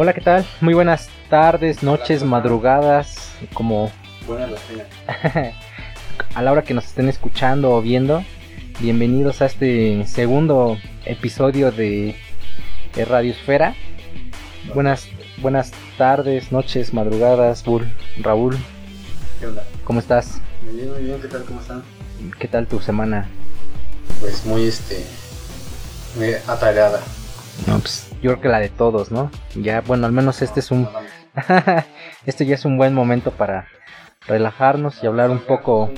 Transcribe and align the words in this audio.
Hola, 0.00 0.12
¿qué 0.12 0.20
tal? 0.20 0.46
Muy 0.60 0.74
buenas 0.74 1.10
tardes, 1.28 1.82
noches, 1.82 2.22
madrugadas, 2.22 3.17
como 3.54 3.90
Buenas 4.26 4.50
las 4.50 4.60
a 6.34 6.42
la 6.42 6.52
hora 6.52 6.62
que 6.62 6.74
nos 6.74 6.84
estén 6.86 7.08
escuchando 7.08 7.72
o 7.72 7.80
viendo. 7.80 8.22
Bienvenidos 8.80 9.40
a 9.42 9.46
este 9.46 10.06
segundo 10.06 10.78
episodio 11.04 11.72
de, 11.72 12.14
de 12.94 13.04
Radiosfera. 13.04 13.74
Buenas, 14.74 15.08
buenas 15.38 15.72
tardes, 15.96 16.52
noches, 16.52 16.92
madrugadas, 16.92 17.64
Bull, 17.64 17.90
Raúl, 18.18 18.56
¿Qué 19.40 19.46
onda? 19.46 19.64
¿cómo 19.84 20.00
estás? 20.00 20.40
Muy 20.62 20.74
bien, 20.74 20.92
muy 20.92 21.02
bien, 21.04 21.20
¿qué 21.20 21.28
tal? 21.28 21.44
¿Cómo 21.44 21.60
están? 21.60 21.82
¿Qué 22.38 22.48
tal 22.48 22.66
tu 22.66 22.80
semana? 22.80 23.28
Pues 24.20 24.44
muy 24.44 24.64
este. 24.64 25.04
Muy 26.16 26.34
atareada. 26.46 27.00
No, 27.66 27.78
pues 27.78 28.08
yo 28.22 28.30
creo 28.30 28.40
que 28.40 28.48
la 28.48 28.60
de 28.60 28.68
todos, 28.68 29.10
¿no? 29.10 29.30
Ya, 29.54 29.80
bueno, 29.80 30.06
al 30.06 30.12
menos 30.12 30.42
este 30.42 30.60
es 30.60 30.70
un, 30.70 30.88
este 32.26 32.46
ya 32.46 32.54
es 32.54 32.64
un 32.64 32.76
buen 32.76 32.94
momento 32.94 33.30
para 33.32 33.68
relajarnos 34.26 35.02
y 35.02 35.06
hablar 35.06 35.30
un 35.30 35.40
poco, 35.40 35.90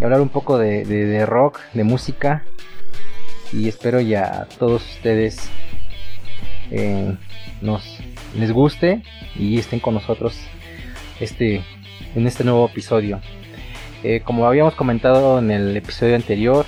y 0.00 0.04
hablar 0.04 0.20
un 0.20 0.28
poco 0.28 0.58
de 0.58 1.26
rock, 1.26 1.60
de 1.72 1.84
música. 1.84 2.44
Y 3.52 3.68
espero 3.68 4.00
ya 4.00 4.42
a 4.42 4.44
todos 4.46 4.82
ustedes 4.96 5.50
eh, 6.74 7.14
nos 7.60 7.98
les 8.34 8.50
guste 8.50 9.02
y 9.36 9.58
estén 9.58 9.78
con 9.78 9.92
nosotros 9.92 10.40
este 11.20 11.62
en 12.14 12.26
este 12.26 12.44
nuevo 12.44 12.66
episodio. 12.66 13.20
Eh, 14.02 14.22
como 14.24 14.46
habíamos 14.46 14.74
comentado 14.74 15.38
en 15.38 15.50
el 15.50 15.76
episodio 15.76 16.16
anterior, 16.16 16.64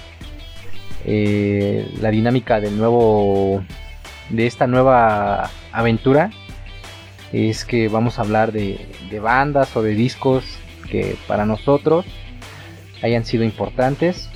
eh, 1.06 1.90
la 2.00 2.10
dinámica 2.10 2.60
del 2.60 2.76
nuevo 2.76 3.64
de 4.28 4.46
esta 4.46 4.66
nueva 4.66 5.50
aventura 5.72 6.30
es 7.34 7.64
que 7.64 7.88
vamos 7.88 8.18
a 8.18 8.22
hablar 8.22 8.52
de, 8.52 8.78
bandas 9.20 9.76
o 9.76 9.82
de 9.82 9.94
discos 9.94 10.44
que 10.88 11.16
para 11.26 11.44
nosotros 11.44 12.06
hayan 13.02 13.24
sido 13.24 13.42
importantes. 13.42 14.30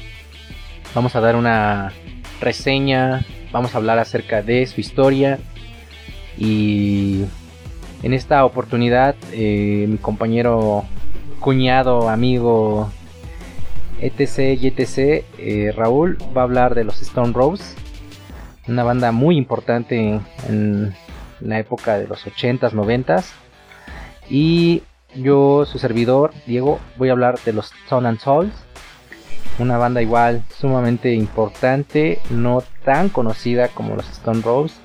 Vamos 0.95 1.15
a 1.15 1.21
dar 1.21 1.37
una 1.37 1.93
reseña, 2.41 3.25
vamos 3.53 3.75
a 3.75 3.79
hablar 3.79 4.01
acerca 4.01 4.43
de 4.43 4.67
su 4.67 4.81
historia 4.81 5.39
y 6.37 7.25
en 8.03 8.15
esta 8.15 8.45
oportunidad 8.45 9.15
eh, 9.33 9.87
mi 9.89 9.99
compañero, 9.99 10.85
cuñado, 11.39 12.09
amigo, 12.09 12.91
etc. 14.01 14.61
y 14.61 14.67
etc. 14.67 15.25
eh, 15.39 15.73
Raúl 15.77 16.19
va 16.37 16.41
a 16.41 16.45
hablar 16.45 16.75
de 16.75 16.83
los 16.83 17.01
Stone 17.01 17.33
Roses, 17.33 17.77
una 18.67 18.83
banda 18.83 19.13
muy 19.13 19.37
importante 19.37 20.21
en, 20.49 20.95
en 21.41 21.51
la 21.51 21.59
época 21.59 21.99
de 21.99 22.07
los 22.07 22.27
80s, 22.27 22.73
90s. 22.73 23.25
Y 24.31 24.83
yo, 25.15 25.65
su 25.65 25.79
servidor, 25.79 26.33
Diego, 26.47 26.81
voy 26.97 27.09
a 27.09 27.13
hablar 27.13 27.39
de 27.45 27.53
los 27.53 27.73
Stone 27.85 28.09
and 28.09 28.21
Souls, 28.21 28.53
una 29.59 29.79
banda 29.79 30.03
igual 30.03 30.43
sumamente 30.59 31.15
importante, 31.15 32.21
no 32.31 32.63
tan 32.85 33.09
conocida 33.09 33.69
como 33.69 33.97
los 33.97 34.09
Stone 34.11 34.43
Roses, 34.43 34.77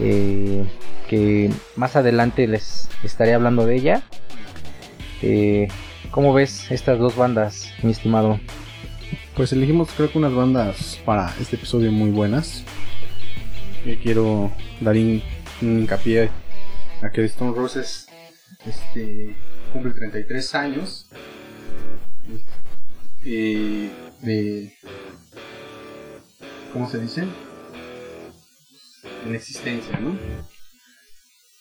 eh, 0.00 0.64
que 1.08 1.50
más 1.76 1.96
adelante 1.96 2.46
les 2.46 2.88
estaré 3.02 3.34
hablando 3.34 3.64
de 3.66 3.76
ella. 3.76 4.02
Eh, 5.22 5.68
¿Cómo 6.10 6.32
ves 6.32 6.70
estas 6.70 6.98
dos 6.98 7.16
bandas, 7.16 7.72
mi 7.82 7.92
estimado? 7.92 8.40
Pues 9.36 9.52
elegimos 9.52 9.90
creo 9.96 10.10
que 10.10 10.18
unas 10.18 10.34
bandas 10.34 11.00
para 11.04 11.32
este 11.40 11.56
episodio 11.56 11.92
muy 11.92 12.10
buenas. 12.10 12.64
Yo 13.84 13.94
quiero 14.02 14.50
dar 14.80 14.96
un 15.62 15.80
hincapié 15.80 16.30
a 17.02 17.10
que 17.10 17.24
Stone 17.24 17.54
Roses 17.54 18.06
este, 18.66 19.34
cumple 19.72 19.92
33 19.92 20.54
años. 20.54 21.08
Y 23.24 23.88
de... 24.22 24.72
¿Cómo 26.72 26.88
se 26.88 26.98
dice? 27.00 27.24
En 29.26 29.34
existencia, 29.34 29.98
¿no? 29.98 30.16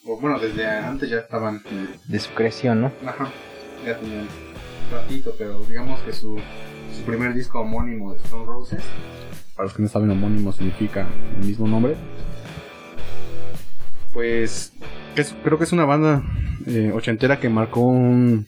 O 0.08 0.20
bueno, 0.20 0.38
desde 0.40 0.68
antes 0.68 1.10
ya 1.10 1.18
estaban... 1.20 1.62
eh, 1.66 1.88
De 2.08 2.20
su 2.20 2.32
creación, 2.34 2.82
¿no? 2.82 2.92
Ajá, 3.06 3.32
ya 3.86 3.98
tenían 4.00 4.22
un 4.22 4.92
ratito, 4.92 5.34
pero 5.38 5.60
digamos 5.66 6.00
que 6.02 6.14
su, 6.14 6.40
su 6.96 7.02
primer 7.06 7.34
disco 7.34 7.62
homónimo 7.62 8.14
de 8.14 8.20
Stone 8.20 8.46
Roses, 8.46 8.84
para 9.56 9.66
los 9.68 9.76
que 9.76 9.82
no 9.82 9.90
saben, 9.90 10.12
homónimo 10.12 10.52
significa 10.52 11.08
el 11.40 11.48
mismo 11.48 11.68
nombre, 11.68 11.96
pues 14.16 14.72
es- 15.18 15.36
creo 15.44 15.58
que 15.58 15.66
es 15.66 15.72
una 15.74 15.84
banda 15.86 16.24
eh, 16.66 16.92
ochentera 16.96 17.38
que 17.40 17.50
marcó 17.50 17.82
un, 17.82 18.48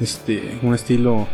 este, 0.00 0.58
un 0.62 0.74
estilo 0.74 1.26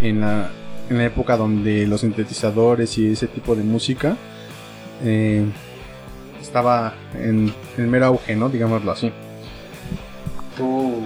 en 0.00 0.22
la, 0.22 0.50
en 0.88 0.96
la 0.98 1.04
época 1.04 1.36
donde 1.36 1.86
los 1.86 2.00
sintetizadores 2.00 2.96
y 2.98 3.12
ese 3.12 3.26
tipo 3.28 3.54
de 3.54 3.62
música 3.64 4.16
eh, 5.04 5.44
estaba 6.40 6.94
en, 7.14 7.52
en 7.76 7.90
mero 7.90 8.06
auge, 8.06 8.34
¿no? 8.34 8.48
Digámoslo 8.48 8.92
así. 8.92 9.12
Tú 10.56 11.02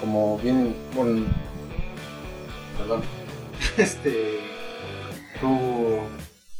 como 0.00 0.38
bien 0.38 0.74
con 0.96 1.24
perdón 2.78 3.02
este 3.78 4.38
tú 5.40 5.98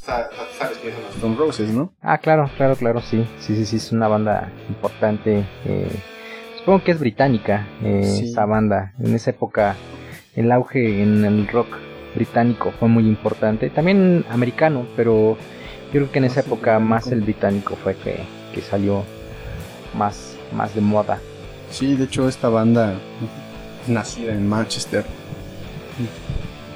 sabes 0.04 0.78
quiénes 0.80 0.94
son 0.98 1.04
los 1.04 1.14
Stone 1.16 1.36
Roses 1.36 1.68
no 1.70 1.92
Ah, 2.02 2.18
claro, 2.18 2.50
claro, 2.56 2.76
claro, 2.76 3.00
sí. 3.00 3.26
Sí, 3.40 3.56
sí, 3.56 3.64
sí, 3.66 3.76
es 3.76 3.92
una 3.92 4.08
banda 4.08 4.50
importante. 4.68 5.44
eh, 5.64 5.88
supongo 6.58 6.82
que 6.84 6.92
es 6.92 6.98
británica 7.00 7.66
eh, 7.82 8.02
Sí. 8.04 8.30
esa 8.30 8.44
banda. 8.46 8.92
En 9.00 9.14
esa 9.14 9.30
época, 9.30 9.76
el 10.36 10.50
auge 10.52 11.02
en 11.02 11.24
el 11.24 11.46
rock 11.48 11.68
británico 12.14 12.72
fue 12.78 12.88
muy 12.88 13.06
importante. 13.08 13.70
También 13.70 14.24
americano, 14.30 14.86
pero 14.96 15.36
yo 15.92 16.00
creo 16.00 16.12
que 16.12 16.18
en 16.18 16.24
Ah, 16.24 16.28
esa 16.28 16.40
época 16.40 16.78
más 16.78 17.06
el 17.08 17.20
británico 17.22 17.76
fue 17.76 17.94
que, 17.96 18.20
que 18.54 18.60
salió 18.60 19.02
más, 19.96 20.36
más 20.54 20.74
de 20.74 20.80
moda. 20.80 21.18
sí 21.70 21.94
de 21.96 22.04
hecho 22.04 22.28
esta 22.28 22.48
banda 22.48 22.94
nacida 23.88 24.32
en 24.32 24.48
Manchester 24.48 25.04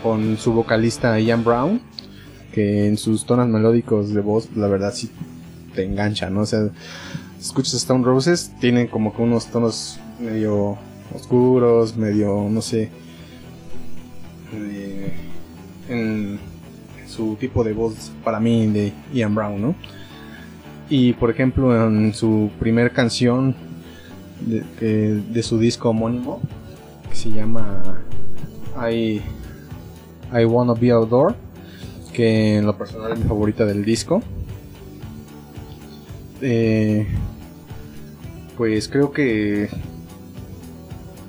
con 0.03 0.37
su 0.37 0.53
vocalista 0.53 1.19
Ian 1.19 1.43
Brown 1.45 1.81
que 2.59 2.89
en 2.89 2.97
sus 2.97 3.25
tonos 3.25 3.47
melódicos 3.49 4.13
de 4.13 4.21
voz 4.21 4.49
la 4.57 4.67
verdad 4.67 4.93
sí 4.93 5.09
te 5.77 5.85
engancha 5.85 6.29
no 6.29 6.41
o 6.41 6.47
sea 6.47 6.69
escuchas 7.39 7.75
Stone 7.75 8.05
Roses 8.05 8.51
tienen 8.61 8.89
como 8.89 9.15
que 9.15 9.23
unos 9.23 9.47
tonos 9.47 10.01
medio 10.19 10.77
oscuros 11.15 11.97
medio 11.97 12.49
no 12.51 12.61
sé 12.61 12.91
de- 14.53 15.13
en 15.89 16.39
su 17.07 17.37
tipo 17.37 17.63
de 17.63 17.73
voz 17.75 18.11
para 18.25 18.41
mí 18.41 18.67
de 18.67 18.93
Ian 19.15 19.35
Brown, 19.35 19.63
¿no? 19.63 19.75
Y 20.91 21.13
por 21.13 21.31
ejemplo 21.31 21.87
en 21.87 22.13
su 22.13 22.51
primer 22.59 22.93
canción 22.93 23.55
de, 24.41 25.21
de 25.23 25.43
su 25.43 25.59
disco 25.59 25.91
homónimo 25.91 26.41
que 27.09 27.15
se 27.17 27.31
llama 27.31 28.01
I, 28.91 29.21
I 30.33 30.45
Wanna 30.45 30.75
Be 30.75 30.91
Outdoor 30.91 31.35
que 32.19 32.57
en 32.57 32.67
lo 32.67 32.77
personal 32.77 33.13
es 33.13 33.19
mi 33.21 33.25
favorita 33.29 33.65
del 33.65 33.85
disco 33.85 34.21
Eh, 36.41 37.07
pues 38.57 38.89
creo 38.89 39.13
que 39.13 39.69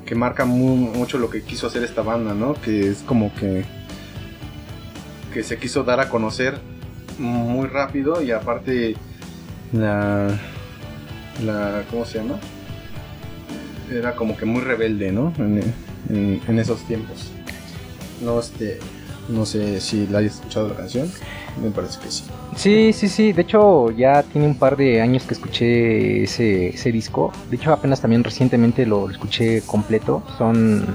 que 0.06 0.16
marca 0.16 0.46
mu- 0.46 0.76
mucho 0.76 1.20
lo 1.20 1.30
que 1.30 1.44
quiso 1.44 1.68
hacer 1.68 1.84
esta 1.84 2.02
banda, 2.02 2.34
¿no? 2.34 2.54
Que 2.56 2.90
es 2.90 3.04
como 3.06 3.32
que 3.36 3.66
que 5.34 5.44
se 5.44 5.58
quiso 5.58 5.84
dar 5.84 6.00
a 6.00 6.10
conocer 6.10 6.60
muy 7.20 7.68
rápido 7.68 8.22
y 8.24 8.32
aparte 8.32 8.96
la 9.74 10.28
la 11.46 11.84
¿cómo 11.92 12.06
se 12.06 12.18
llama? 12.20 12.40
Era 13.92 14.16
como 14.16 14.36
que 14.38 14.46
muy 14.46 14.62
rebelde, 14.62 15.12
¿no? 15.12 15.34
En- 15.38 16.42
en 16.48 16.60
esos 16.60 16.80
tiempos. 16.88 17.30
No 18.24 18.40
este 18.40 18.80
no 19.28 19.46
sé 19.46 19.82
si 19.82 20.08
la 20.08 20.20
hayas 20.20 20.36
escuchado 20.36 20.70
la 20.70 20.76
canción. 20.76 21.12
me 21.62 21.70
parece 21.72 22.00
que 22.00 22.12
sí. 22.12 22.24
Sí, 22.56 22.94
sí, 22.94 23.08
sí. 23.08 23.34
De 23.34 23.44
hecho, 23.44 23.92
ya 23.92 24.24
tiene 24.24 24.48
un 24.48 24.56
par 24.56 24.76
de 24.76 25.02
años 25.02 25.24
que 25.24 25.34
escuché 25.34 26.24
ese, 26.24 26.70
ese 26.70 26.92
disco. 26.92 27.32
De 27.50 27.58
hecho, 27.58 27.72
apenas 27.72 28.02
también 28.02 28.24
recientemente 28.24 28.86
lo, 28.86 29.10
escuché 29.10 29.62
completo. 29.62 30.24
Son, 30.38 30.86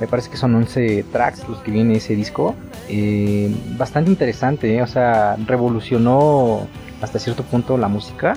me 0.00 0.06
parece 0.06 0.30
que 0.30 0.36
son 0.36 0.54
11 0.54 1.04
tracks 1.12 1.48
los 1.48 1.58
que 1.60 1.70
viene 1.70 1.96
ese 1.96 2.14
disco. 2.14 2.54
Eh, 2.88 3.54
bastante 3.76 4.10
interesante, 4.10 4.74
¿eh? 4.74 4.82
o 4.82 4.86
sea, 4.86 5.36
revolucionó 5.46 6.66
hasta 7.00 7.18
cierto 7.18 7.42
punto 7.44 7.76
la 7.78 7.88
música 7.88 8.34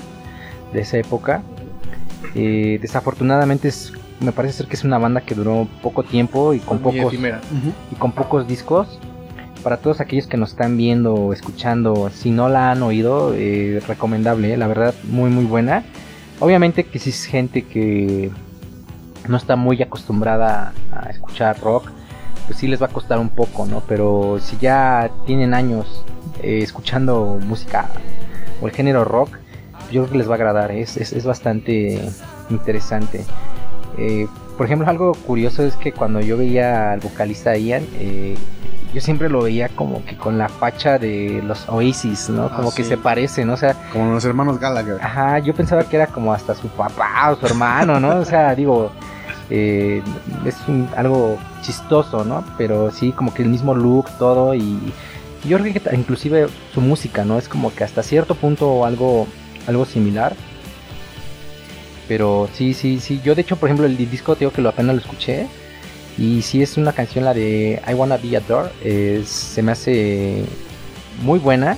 de 0.74 0.82
esa 0.82 0.98
época. 0.98 1.44
Eh, 2.36 2.80
desafortunadamente 2.82 3.68
es, 3.68 3.94
me 4.20 4.32
parece 4.32 4.58
ser 4.60 4.68
que 4.68 4.76
es 4.76 4.84
una 4.84 4.98
banda 4.98 5.22
que 5.22 5.36
duró 5.36 5.68
poco 5.82 6.04
tiempo 6.04 6.54
y 6.54 6.60
con 6.60 6.82
Muy 6.82 6.94
pocos 6.98 7.14
efímera. 7.14 7.42
y 7.92 7.96
con 7.96 8.12
pocos 8.12 8.48
discos. 8.48 9.00
Para 9.64 9.78
todos 9.78 10.02
aquellos 10.02 10.28
que 10.28 10.36
nos 10.36 10.52
están 10.52 10.76
viendo 10.76 11.14
o 11.14 11.32
escuchando, 11.34 12.10
si 12.14 12.32
no 12.32 12.50
la 12.50 12.72
han 12.72 12.84
oído, 12.84 13.34
eh, 13.34 13.82
recomendable, 13.88 14.54
eh, 14.54 14.58
la 14.58 14.68
verdad, 14.68 14.94
muy 15.04 15.30
muy 15.30 15.46
buena. 15.46 15.84
Obviamente 16.42 16.84
que 16.84 17.00
si 17.00 17.12
es 17.12 17.24
gente 17.26 17.62
que 17.64 18.30
no 19.30 19.38
está 19.38 19.56
muy 19.56 19.82
acostumbrada 19.82 20.74
a 20.92 21.10
escuchar 21.10 21.58
rock, 21.62 21.90
pues 22.46 22.60
sí 22.60 22.68
les 22.68 22.82
va 22.82 22.88
a 22.88 22.90
costar 22.90 23.20
un 23.20 23.30
poco, 23.30 23.66
¿no? 23.66 23.82
Pero 23.88 24.38
si 24.42 24.58
ya 24.58 25.10
tienen 25.26 25.54
años 25.54 26.04
eh, 26.42 26.60
escuchando 26.62 27.40
música 27.42 27.88
o 28.62 28.68
el 28.68 28.74
género 28.74 29.06
rock, 29.06 29.30
yo 29.94 30.02
creo 30.02 30.12
que 30.12 30.18
les 30.18 30.28
va 30.28 30.34
a 30.34 30.36
agradar, 30.36 30.72
es, 30.72 30.98
es, 30.98 31.14
es 31.14 31.24
bastante 31.24 32.02
interesante. 32.50 33.24
Eh, 33.98 34.28
por 34.58 34.66
ejemplo, 34.66 34.88
algo 34.88 35.14
curioso 35.14 35.64
es 35.64 35.76
que 35.76 35.92
cuando 35.92 36.20
yo 36.22 36.38
veía 36.38 36.92
al 36.94 37.00
vocalista 37.00 37.56
Ian, 37.58 37.84
eh, 38.00 38.36
yo 38.94 39.02
siempre 39.02 39.28
lo 39.30 39.42
veía 39.42 39.70
como 39.70 40.06
que 40.06 40.16
con 40.16 40.38
la 40.38 40.48
facha 40.50 41.00
de 41.00 41.42
los 41.46 41.68
Oasis, 41.68 42.30
¿no? 42.30 42.46
Ah, 42.46 42.58
Como 42.58 42.74
que 42.74 42.84
se 42.84 42.96
parecen, 42.98 43.48
¿no? 43.48 43.54
O 43.54 43.58
sea, 43.58 43.74
Como 43.92 44.14
los 44.14 44.24
hermanos 44.26 44.60
Gallagher. 44.60 45.00
Ajá, 45.02 45.40
yo 45.40 45.54
pensaba 45.56 45.84
que 45.84 45.96
era 45.96 46.08
como 46.08 46.32
hasta 46.34 46.54
su 46.54 46.68
papá 46.68 47.32
o 47.32 47.36
su 47.40 47.46
hermano, 47.48 48.00
¿no? 48.00 48.18
O 48.18 48.26
sea, 48.26 48.54
digo, 48.54 48.92
eh, 49.50 50.02
es 50.46 50.56
un- 50.68 50.88
algo 50.96 51.38
chistoso, 51.62 52.24
¿no? 52.24 52.44
Pero 52.58 52.92
sí, 52.92 53.12
como 53.12 53.34
que 53.34 53.42
el 53.42 53.50
mismo 53.50 53.74
look, 53.74 54.06
todo 54.20 54.54
y, 54.54 54.80
yo 55.46 55.58
creo 55.60 55.74
que 55.74 55.82
inclusive 55.96 56.48
su 56.74 56.80
música, 56.80 57.26
¿no? 57.26 57.38
Es 57.40 57.50
como 57.50 57.74
que 57.74 57.84
hasta 57.84 58.02
cierto 58.04 58.36
punto 58.36 58.86
algo, 58.86 59.28
algo 59.68 59.86
similar. 59.86 60.36
Pero 62.08 62.50
sí, 62.54 62.74
sí, 62.74 63.00
sí. 63.00 63.22
Yo 63.24 63.34
de 63.36 63.42
hecho, 63.42 63.56
por 63.58 63.70
ejemplo, 63.70 63.86
el 63.86 63.96
di- 63.98 64.06
disco, 64.06 64.36
digo 64.36 64.52
que 64.52 64.62
lo 64.62 64.70
apenas 64.70 64.96
lo 64.96 65.02
escuché. 65.02 65.48
Y 66.18 66.42
sí 66.44 66.62
es 66.62 66.78
una 66.78 66.94
canción, 66.94 67.26
la 67.26 67.34
de 67.34 67.82
I 67.90 67.94
Wanna 67.94 68.18
Be 68.18 68.38
Adored. 68.38 68.72
es- 68.84 69.28
se 69.30 69.64
me 69.64 69.72
hace 69.72 70.44
muy 71.24 71.40
buena. 71.40 71.78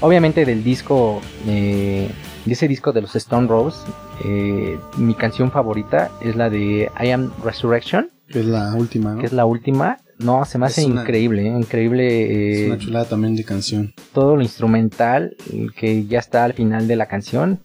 Obviamente 0.00 0.44
del 0.44 0.62
disco, 0.64 1.20
eh, 1.48 2.08
de 2.44 2.52
ese 2.52 2.66
disco 2.68 2.92
de 2.92 3.02
los 3.02 3.14
Stone 3.16 3.46
Roses, 3.48 3.80
eh, 4.24 4.78
mi 4.98 5.14
canción 5.14 5.50
favorita 5.52 6.10
es 6.20 6.34
la 6.36 6.50
de 6.50 6.90
I 7.00 7.10
Am 7.10 7.30
Resurrection, 7.44 8.10
Que 8.28 8.40
es 8.40 8.46
la 8.46 8.74
última, 8.74 9.14
¿no? 9.14 9.20
que 9.20 9.26
es 9.26 9.32
la 9.32 9.44
última. 9.46 9.98
No, 10.18 10.44
se 10.44 10.58
me 10.58 10.66
hace 10.66 10.84
una- 10.84 11.02
increíble, 11.02 11.42
¿eh? 11.46 11.56
increíble 11.58 12.52
Es 12.52 12.58
eh, 12.60 12.66
una 12.66 12.78
chulada 12.78 13.04
también 13.06 13.34
de 13.36 13.44
canción. 13.44 13.94
todo 14.12 14.36
lo 14.36 14.42
instrumental 14.42 15.36
eh, 15.52 15.66
que 15.76 16.06
ya 16.06 16.18
está 16.18 16.44
al 16.44 16.52
final 16.52 16.86
de 16.88 16.96
la 16.96 17.06
canción. 17.06 17.60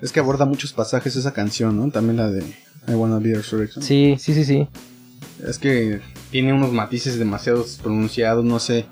Es 0.00 0.12
que 0.12 0.20
aborda 0.20 0.44
muchos 0.44 0.72
pasajes 0.72 1.16
esa 1.16 1.32
canción, 1.32 1.76
¿no? 1.76 1.90
También 1.90 2.16
la 2.16 2.30
de 2.30 2.40
I 2.88 2.92
Wanna 2.92 3.18
Be 3.18 3.34
Resurrection. 3.34 3.82
Sí, 3.84 4.16
sí, 4.18 4.32
sí, 4.34 4.44
sí. 4.44 4.68
Es 5.46 5.58
que 5.58 6.00
tiene 6.30 6.52
unos 6.52 6.72
matices 6.72 7.18
demasiado 7.18 7.64
pronunciados, 7.82 8.44
no 8.44 8.58
sé. 8.60 8.86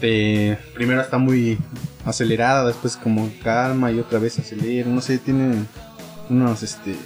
De, 0.00 0.58
primero 0.74 1.00
está 1.00 1.18
muy 1.18 1.58
acelerada, 2.04 2.66
después 2.66 2.96
como 2.96 3.30
calma 3.44 3.92
y 3.92 4.00
otra 4.00 4.18
vez 4.18 4.38
acelera. 4.38 4.88
No 4.88 5.00
sé, 5.00 5.18
tiene 5.18 5.64
unos, 6.28 6.62
este, 6.64 6.96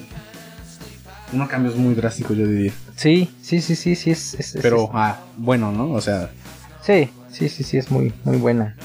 unos 1.33 1.49
cambios 1.49 1.77
muy 1.77 1.95
drásticos, 1.95 2.37
yo 2.37 2.47
diría. 2.47 2.73
Sí, 2.97 3.29
sí, 3.43 3.61
sí, 3.61 3.77
sí, 3.77 3.95
sí, 3.97 4.11
es, 4.11 4.33
es- 4.35 4.55
es- 4.57 4.63
Pero, 4.63 4.89
ah, 4.95 5.21
bueno, 5.37 5.73
¿no? 5.73 5.91
O 5.93 6.01
sea, 6.01 6.31
sí, 6.83 7.11
sí, 7.31 7.51
sí, 7.51 7.63
sí, 7.65 7.77
es 7.77 7.91
muy, 7.91 8.15
muy 8.25 8.39
buena. 8.39 8.77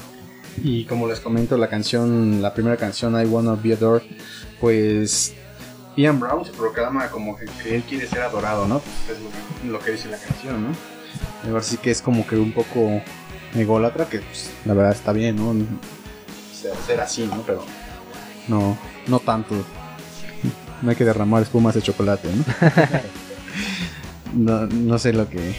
Y 0.58 0.84
como 0.84 1.08
les 1.08 1.20
comento, 1.20 1.56
la 1.56 1.68
canción, 1.68 2.42
la 2.42 2.52
primera 2.52 2.76
canción, 2.76 3.20
I 3.20 3.26
Wanna 3.26 3.54
Be 3.54 3.74
Adored, 3.74 4.02
pues 4.60 5.34
Ian 5.96 6.20
Brown 6.20 6.44
se 6.44 6.52
proclama 6.52 7.08
como 7.10 7.36
que, 7.36 7.46
él 7.74 7.82
quiere 7.82 8.06
ser 8.06 8.22
adorado, 8.22 8.66
¿no? 8.66 8.80
Pues 8.80 9.18
es 9.18 9.70
lo 9.70 9.78
que, 9.78 9.92
dice 9.92 10.08
la 10.08 10.18
canción, 10.18 10.68
¿no? 10.68 10.76
Ahora 11.46 11.62
sí 11.62 11.76
que 11.76 11.90
es 11.90 12.00
como 12.00 12.26
que 12.26 12.36
un 12.36 12.52
poco 12.52 13.02
ególatra, 13.54 14.08
que 14.08 14.20
pues, 14.20 14.50
la 14.64 14.74
verdad 14.74 14.92
está 14.92 15.12
bien, 15.12 15.36
¿no? 15.36 15.54
Ser 16.86 17.00
así, 17.00 17.26
¿no? 17.26 17.42
Pero 17.46 17.64
no, 18.48 18.78
no 19.06 19.18
tanto. 19.18 19.54
No 20.80 20.90
hay 20.90 20.96
que 20.96 21.04
derramar 21.04 21.42
espumas 21.42 21.74
de 21.74 21.82
chocolate, 21.82 22.28
¿no? 22.34 22.44
no, 24.34 24.66
no 24.66 24.98
sé 24.98 25.12
lo 25.12 25.28
que 25.28 25.54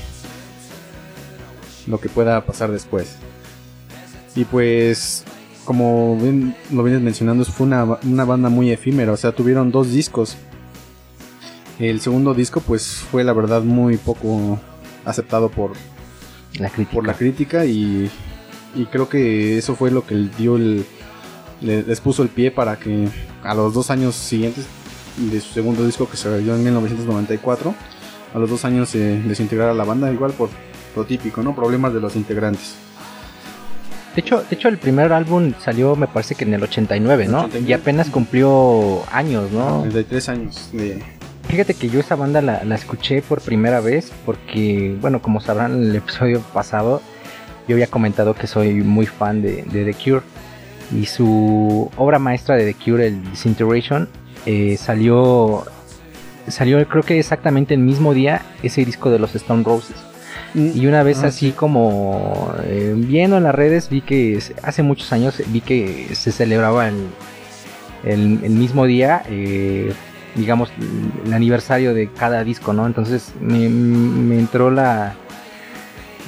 lo 1.87 1.99
que 1.99 2.09
pueda 2.09 2.45
pasar 2.45 2.71
después. 2.71 3.17
Y 4.35 4.45
pues, 4.45 5.23
como 5.65 6.17
bien- 6.17 6.55
lo 6.71 6.83
vienes 6.83 7.01
mencionando, 7.01 7.45
fue 7.45 7.67
una, 7.67 7.83
una 8.03 8.25
banda 8.25 8.49
muy 8.49 8.71
efímera, 8.71 9.11
o 9.11 9.17
sea, 9.17 9.31
tuvieron 9.31 9.71
dos 9.71 9.91
discos. 9.91 10.35
El 11.79 12.01
segundo 12.01 12.33
disco, 12.33 12.61
pues, 12.61 12.85
fue 13.11 13.23
la 13.23 13.33
verdad 13.33 13.61
muy 13.63 13.97
poco 13.97 14.59
aceptado 15.05 15.49
por, 15.49 15.71
La 16.59 16.69
crítica. 16.69 16.93
por 16.95 17.07
la 17.07 17.13
crítica 17.13 17.65
y, 17.65 18.09
y 18.75 18.85
creo 18.85 19.09
que 19.09 19.57
eso 19.57 19.75
fue 19.75 19.91
lo 19.91 20.05
que 20.05 20.15
dio 20.37 20.55
el, 20.55 20.85
le- 21.61 21.83
les 21.83 21.99
puso 21.99 22.23
el 22.23 22.29
pie 22.29 22.51
para 22.51 22.77
que 22.77 23.09
a 23.43 23.53
los 23.55 23.73
dos 23.73 23.89
años 23.89 24.15
siguientes 24.15 24.65
de 25.17 25.41
su 25.41 25.53
segundo 25.53 25.85
disco 25.85 26.09
que 26.09 26.17
se 26.17 26.39
dio 26.39 26.55
en 26.55 26.63
1994, 26.63 27.73
a 28.33 28.39
los 28.39 28.49
dos 28.49 28.65
años 28.65 28.89
se 28.89 29.19
desintegrara 29.21 29.73
la 29.73 29.83
banda, 29.83 30.11
igual 30.11 30.31
por 30.31 30.49
lo 30.95 31.05
típico, 31.05 31.41
¿no? 31.43 31.55
Problemas 31.55 31.93
de 31.93 31.99
los 31.99 32.15
integrantes. 32.15 32.75
De 34.15 34.21
hecho, 34.21 34.43
de 34.47 34.55
hecho, 34.55 34.67
el 34.67 34.77
primer 34.77 35.11
álbum 35.11 35.53
salió, 35.59 35.95
me 35.95 36.07
parece 36.07 36.35
que 36.35 36.43
en 36.43 36.53
el 36.53 36.63
89, 36.63 37.27
¿no? 37.27 37.39
89. 37.39 37.69
Y 37.69 37.73
apenas 37.73 38.09
cumplió 38.09 39.03
años, 39.11 39.51
¿no? 39.51 39.81
33 39.81 40.29
años 40.29 40.69
de... 40.71 41.01
Fíjate 41.47 41.73
que 41.73 41.89
yo 41.89 41.99
esa 41.99 42.15
banda 42.15 42.41
la, 42.41 42.63
la 42.63 42.75
escuché 42.75 43.21
por 43.21 43.41
primera 43.41 43.79
vez 43.79 44.11
porque, 44.25 44.95
bueno, 45.01 45.21
como 45.21 45.41
sabrán 45.41 45.73
en 45.73 45.83
el 45.89 45.95
episodio 45.95 46.41
pasado, 46.53 47.01
yo 47.67 47.75
había 47.75 47.87
comentado 47.87 48.33
que 48.33 48.47
soy 48.47 48.73
muy 48.75 49.05
fan 49.05 49.41
de, 49.41 49.63
de 49.63 49.85
The 49.85 49.93
Cure. 49.93 50.21
Y 50.95 51.05
su 51.05 51.89
obra 51.97 52.19
maestra 52.19 52.55
de 52.55 52.71
The 52.71 52.83
Cure, 52.83 53.07
el 53.07 53.23
Disintegration, 53.31 54.09
eh, 54.45 54.77
salió, 54.77 55.63
salió 56.47 56.87
creo 56.87 57.03
que 57.03 57.17
exactamente 57.19 57.73
el 57.73 57.79
mismo 57.79 58.13
día 58.13 58.41
ese 58.61 58.85
disco 58.85 59.09
de 59.09 59.19
los 59.19 59.33
Stone 59.35 59.63
Roses. 59.63 59.95
Y 60.55 60.85
una 60.85 61.01
vez 61.03 61.23
Ah, 61.23 61.27
así 61.27 61.47
sí. 61.47 61.51
como 61.51 62.53
eh, 62.63 62.93
viendo 62.95 63.37
en 63.37 63.43
las 63.43 63.55
redes 63.55 63.89
vi 63.89 64.01
que 64.01 64.39
hace 64.61 64.83
muchos 64.83 65.11
años 65.11 65.41
vi 65.47 65.61
que 65.61 66.09
se 66.13 66.31
celebraba 66.31 66.87
el, 66.89 67.07
el- 68.03 68.39
el 68.43 68.51
mismo 68.51 68.85
día, 68.85 69.23
eh, 69.29 69.93
digamos, 70.35 70.69
el 71.25 71.33
aniversario 71.33 71.93
de 71.95 72.09
cada 72.11 72.43
disco, 72.43 72.71
¿no? 72.73 72.85
Entonces 72.85 73.31
me, 73.41 73.67
me 73.69 74.37
entró 74.37 74.69
la, 74.69 75.15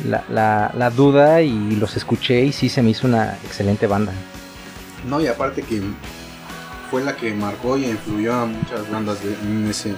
la, 0.08 0.24
la- 0.29 0.72
la 0.75 0.89
duda 0.89 1.41
y 1.41 1.75
los 1.75 1.96
escuché 1.96 2.44
y 2.46 2.51
sí 2.51 2.67
se 2.70 2.82
me 2.82 2.89
hizo 2.91 3.08
una 3.08 3.36
excelente 3.46 3.86
banda. 3.88 4.12
No, 5.08 5.22
y 5.22 5.27
aparte 5.27 5.62
que 5.62 5.82
fue 6.89 7.03
la 7.03 7.15
que 7.15 7.32
marcó 7.34 7.77
y 7.77 7.86
influyó 7.86 8.34
a 8.34 8.46
muchas 8.46 8.89
bandas 8.89 9.24
de, 9.24 9.34
en, 9.44 9.67
ese, 9.70 9.94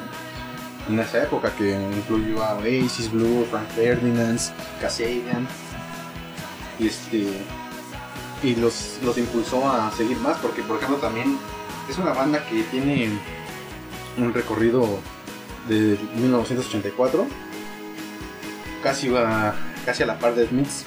en 0.89 0.99
esa 0.99 1.23
época, 1.23 1.53
que 1.55 1.71
incluyó 1.71 2.43
a 2.43 2.55
Oasis, 2.55 3.11
Blue, 3.11 3.45
Frank 3.49 3.67
Ferdinand, 3.69 4.39
Kasabian, 4.81 5.47
y 6.79 6.87
este 6.87 7.27
y 8.43 8.55
los, 8.55 8.99
los 9.03 9.17
impulsó 9.17 9.69
a 9.69 9.91
seguir 9.91 10.17
más, 10.17 10.37
porque 10.37 10.61
por 10.61 10.77
ejemplo 10.77 10.97
también 10.97 11.37
es 11.89 11.97
una 11.97 12.13
banda 12.13 12.45
que 12.47 12.63
tiene 12.63 13.09
un 14.17 14.33
recorrido 14.33 14.99
de 15.67 15.97
1984, 16.15 17.25
casi 18.83 19.09
va 19.09 19.55
casi 19.85 20.03
a 20.03 20.05
la 20.05 20.19
par 20.19 20.35
de 20.35 20.47
Smiths, 20.47 20.83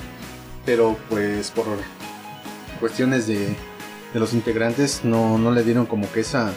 pero 0.65 0.97
pues 1.09 1.51
por 1.51 1.65
cuestiones 2.79 3.27
de, 3.27 3.49
de 4.15 4.21
los 4.21 4.33
integrantes 4.33 5.05
no, 5.05 5.39
no 5.39 5.51
le 5.51 5.65
dieron 5.65 5.87
como 5.87 6.11
que 6.13 6.21
esa 6.21 6.53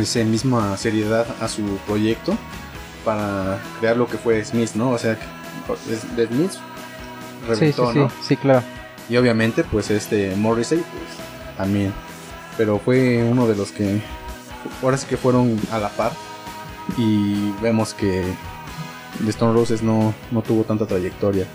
esa 0.00 0.20
misma 0.24 0.76
seriedad 0.76 1.26
a 1.40 1.48
su 1.48 1.62
proyecto 1.86 2.36
para 3.04 3.58
crear 3.80 3.96
lo 3.96 4.06
que 4.06 4.16
fue 4.16 4.44
Smith, 4.44 4.74
¿no? 4.74 4.90
O 4.90 4.98
sea, 4.98 5.18
de 6.16 6.26
Smith 6.26 6.52
Sí, 7.52 7.72
sí, 7.72 7.82
reventó, 7.82 7.92
sí, 7.92 8.16
sí, 8.22 8.36
claro. 8.36 8.62
Y 9.08 9.16
obviamente, 9.16 9.64
pues 9.64 9.90
este 9.90 10.34
Morrissey, 10.34 10.78
pues 10.78 11.56
también. 11.56 11.92
Pero 12.56 12.78
fue 12.78 13.22
uno 13.22 13.46
de 13.46 13.54
los 13.54 13.70
que 13.70 14.00
ahora 14.82 14.96
sí 14.96 15.06
que 15.06 15.16
fueron 15.16 15.60
a 15.70 15.78
la 15.78 15.90
par. 15.90 16.12
Y 16.96 17.50
vemos 17.62 17.92
que 17.94 18.24
The 19.22 19.30
Stone 19.30 19.52
Roses 19.52 19.82
no, 19.82 20.14
no 20.30 20.42
tuvo 20.42 20.64
tanta 20.64 20.86
trayectoria. 20.86 21.46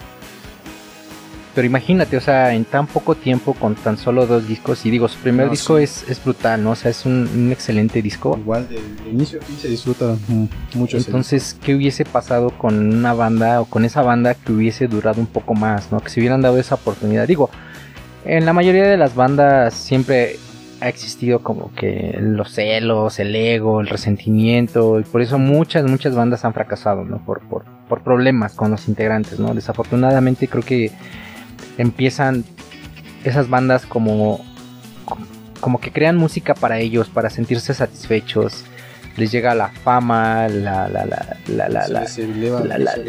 Pero 1.60 1.68
imagínate, 1.68 2.16
o 2.16 2.22
sea, 2.22 2.54
en 2.54 2.64
tan 2.64 2.88
poco 2.88 3.16
tiempo 3.16 3.54
con 3.54 3.76
tan 3.76 3.98
solo 3.98 4.26
dos 4.26 4.48
discos, 4.48 4.86
y 4.86 4.92
digo, 4.92 5.10
su 5.10 5.20
primer 5.20 5.48
No, 5.48 5.52
disco 5.52 5.76
sí. 5.76 5.84
es, 5.84 6.10
es 6.10 6.24
brutal, 6.24 6.64
¿no? 6.64 6.72
O 6.72 6.76
sea, 6.76 6.90
es 6.90 7.06
un, 7.06 7.30
un 7.36 7.52
excelente 7.52 8.02
disco. 8.02 8.38
Igual 8.40 8.70
de, 8.70 8.76
de 8.76 9.10
inicio 9.10 9.42
a 9.42 9.44
fin 9.44 9.58
se 9.58 9.68
disfruta 9.68 10.16
mucho. 10.74 10.96
Entonces, 10.96 11.58
¿qué 11.62 11.76
hubiese 11.76 12.06
pasado 12.06 12.52
con 12.52 12.96
una 12.96 13.14
banda 13.14 13.60
o 13.60 13.66
con 13.66 13.84
esa 13.84 14.02
banda 14.02 14.36
que 14.36 14.54
hubiese 14.54 14.88
durado 14.88 15.20
un 15.20 15.28
poco 15.28 15.54
más, 15.54 15.92
¿no? 15.92 16.00
Que 16.00 16.08
se 16.08 16.22
hubieran 16.22 16.40
dado 16.40 16.58
esa 16.60 16.76
oportunidad. 16.76 17.28
Digo, 17.28 17.50
en 18.24 18.46
la 18.46 18.54
mayoría 18.54 18.88
de 18.88 18.96
las 18.96 19.14
bandas 19.14 19.74
siempre 19.74 20.38
ha 20.80 20.88
existido 20.88 21.40
como 21.40 21.74
que 21.76 22.16
los 22.22 22.54
celos, 22.54 23.20
el 23.20 23.36
ego, 23.36 23.82
el 23.82 23.88
resentimiento, 23.88 24.98
y 24.98 25.04
por 25.04 25.22
eso 25.22 25.38
muchas, 25.38 25.84
muchas 25.84 26.16
bandas 26.16 26.46
han 26.46 26.54
fracasado, 26.54 27.04
¿no? 27.04 27.18
Por, 27.26 27.42
por, 27.50 27.66
por 27.90 28.02
problemas 28.02 28.54
con 28.54 28.72
los 28.72 28.88
integrantes, 28.88 29.42
¿no? 29.42 29.54
Desafortunadamente 29.54 30.48
creo 30.48 30.64
que 30.64 30.94
empiezan 31.82 32.44
esas 33.24 33.50
bandas 33.50 33.86
como, 33.86 34.44
como 35.60 35.80
que 35.80 35.92
crean 35.92 36.18
música 36.18 36.54
para 36.54 36.80
ellos, 36.80 37.10
para 37.10 37.30
sentirse 37.30 37.74
satisfechos. 37.74 38.64
Les 39.18 39.32
llega 39.32 39.54
la 39.56 39.70
fama, 39.70 40.48
la, 40.48 40.88
la, 40.88 41.06
la, 41.06 41.38
la, 41.48 41.68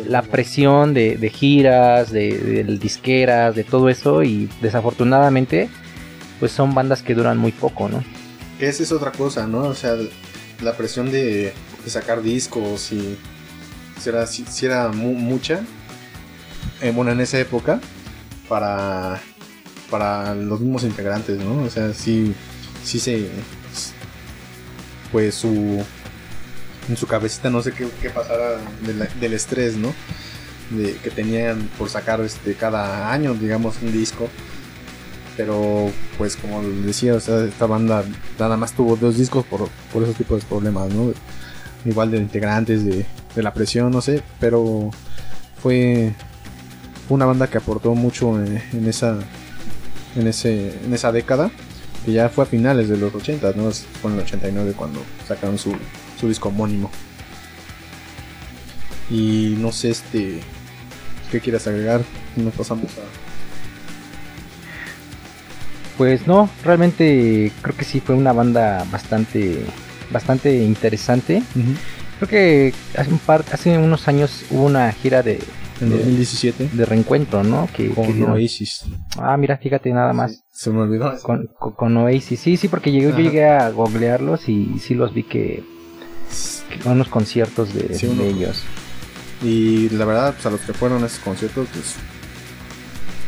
la, 0.08 0.22
presión 0.22 0.92
de, 0.92 1.16
de 1.16 1.30
giras, 1.30 2.10
de, 2.10 2.36
de 2.36 2.64
disqueras, 2.78 3.54
de 3.54 3.62
todo 3.62 3.88
eso 3.88 4.22
y 4.24 4.48
desafortunadamente 4.60 5.68
pues 6.40 6.50
son 6.52 6.74
bandas 6.74 7.02
que 7.02 7.14
duran 7.14 7.36
muy 7.38 7.52
poco, 7.52 7.88
¿no? 7.88 8.02
Esa 8.58 8.82
es 8.82 8.90
otra 8.92 9.12
cosa, 9.12 9.46
¿no? 9.46 9.58
O 9.64 9.74
sea, 9.74 9.94
la 10.62 10.72
presión 10.72 11.12
de, 11.12 11.52
de 11.84 11.90
sacar 11.90 12.22
discos 12.22 12.90
y 12.92 13.16
si 14.00 14.08
era, 14.08 14.26
si- 14.26 14.46
si 14.46 14.66
era 14.66 14.88
mu- 14.88 15.14
mucha, 15.14 15.60
eh, 16.80 16.92
bueno, 16.94 17.12
en 17.12 17.20
esa 17.20 17.38
época, 17.38 17.78
para, 18.50 19.21
para 19.88 20.35
los 20.35 20.61
mismos 20.61 20.83
integrantes, 20.83 21.38
¿no? 21.38 21.62
O 21.62 21.71
sea, 21.71 21.95
sí, 21.95 22.35
sí 22.83 22.99
se, 22.99 23.28
pues 25.12 25.37
su, 25.37 25.83
en 26.88 26.97
su 26.97 27.07
cabecita 27.07 27.49
no 27.49 27.62
sé 27.62 27.73
qué, 27.73 28.11
pasara 28.11 28.59
del 29.21 29.33
estrés, 29.33 29.76
¿no? 29.76 29.95
Que 31.02 31.11
tenían 31.11 31.71
por 31.78 31.88
sacar 31.88 32.21
este 32.21 32.54
cada 32.54 33.12
año, 33.12 33.35
digamos, 33.35 33.76
un 33.83 33.92
disco. 33.92 34.28
Pero, 35.37 35.90
pues, 36.19 36.37
como 36.37 36.61
les 36.61 36.85
decía, 36.85 37.14
o 37.14 37.21
sea, 37.21 37.45
esta 37.45 37.66
banda 37.66 38.04
nada 38.38 38.57
más 38.57 38.73
tuvo 38.73 38.97
dos 38.97 39.16
discos 39.16 39.47
por, 39.47 39.69
por 39.92 40.02
esos 40.02 40.16
tipos 40.16 40.42
de 40.42 40.49
problemas, 40.49 40.92
¿no? 40.92 41.12
Igual 41.85 42.11
de 42.11 42.19
integrantes, 42.19 42.85
de, 42.85 43.07
de 43.35 43.42
la 43.42 43.54
presión, 43.54 43.92
no 43.92 44.00
sé, 44.00 44.23
pero 44.38 44.90
fue 45.62 46.14
una 47.10 47.26
banda 47.26 47.48
que 47.48 47.58
aportó 47.58 47.94
mucho 47.94 48.36
en, 48.42 48.62
en 48.72 48.88
esa 48.88 49.18
en 50.16 50.26
ese 50.26 50.74
en 50.84 50.94
esa 50.94 51.12
década 51.12 51.50
que 52.04 52.12
ya 52.12 52.28
fue 52.28 52.44
a 52.44 52.46
finales 52.46 52.88
de 52.88 52.96
los 52.96 53.14
80 53.14 53.52
no 53.56 53.70
fue 53.70 54.10
en 54.10 54.18
el 54.18 54.24
89 54.24 54.72
cuando 54.76 55.02
sacaron 55.26 55.58
su, 55.58 55.74
su 56.18 56.28
disco 56.28 56.48
homónimo. 56.48 56.90
Y 59.10 59.56
no 59.58 59.72
sé 59.72 59.90
este 59.90 60.40
qué 61.30 61.40
quieras 61.40 61.66
agregar 61.66 62.02
nos 62.36 62.54
pasamos 62.54 62.90
a 62.92 63.02
Pues 65.98 66.26
no, 66.26 66.48
realmente 66.64 67.52
creo 67.60 67.76
que 67.76 67.84
sí 67.84 68.00
fue 68.00 68.14
una 68.14 68.32
banda 68.32 68.86
bastante 68.90 69.64
bastante 70.10 70.62
interesante. 70.62 71.42
Creo 72.18 72.28
que 72.28 72.74
hace 72.96 73.10
un 73.10 73.18
par, 73.18 73.44
hace 73.52 73.76
unos 73.78 74.08
años 74.08 74.44
hubo 74.50 74.64
una 74.64 74.92
gira 74.92 75.22
de, 75.22 75.40
en 75.80 75.90
de, 75.90 75.96
2017 75.99 76.70
de 76.72 76.84
reencuentro, 76.84 77.42
¿no? 77.42 77.68
Que, 77.75 77.88
con 77.90 78.22
Oasis 78.25 78.84
Ah, 79.18 79.37
mira, 79.37 79.56
fíjate 79.58 79.92
nada 79.92 80.12
más. 80.12 80.32
Sí, 80.32 80.38
se 80.52 80.70
me 80.70 80.80
olvidó 80.80 81.18
Con, 81.22 81.46
con, 81.58 81.72
con 81.75 81.96
Oasis, 81.96 82.38
sí, 82.40 82.56
sí, 82.56 82.68
porque 82.68 82.90
llegué, 82.92 83.10
yo 83.10 83.16
llegué 83.18 83.44
a 83.49 83.70
googlearlos 83.70 84.49
y 84.49 84.78
sí 84.78 84.94
los 84.94 85.12
vi 85.14 85.22
que, 85.25 85.62
que 86.82 86.88
unos 86.88 87.08
conciertos 87.08 87.72
de, 87.75 87.94
Sí, 87.99 88.06
uno- 88.06 88.22
de 88.22 88.28
ellos. 88.30 88.62
y 89.42 89.88
la 89.90 90.04
verdad 90.04 90.34
pues 90.34 90.46
a 90.46 90.50
los 90.50 90.60
que 90.60 90.72
fueron 90.75 91.02
a 91.02 91.06
esos 91.06 91.20
conciertos 91.20 91.66
pues 91.72 91.94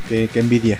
qué, 0.08 0.28
qué 0.32 0.40
envidia 0.40 0.78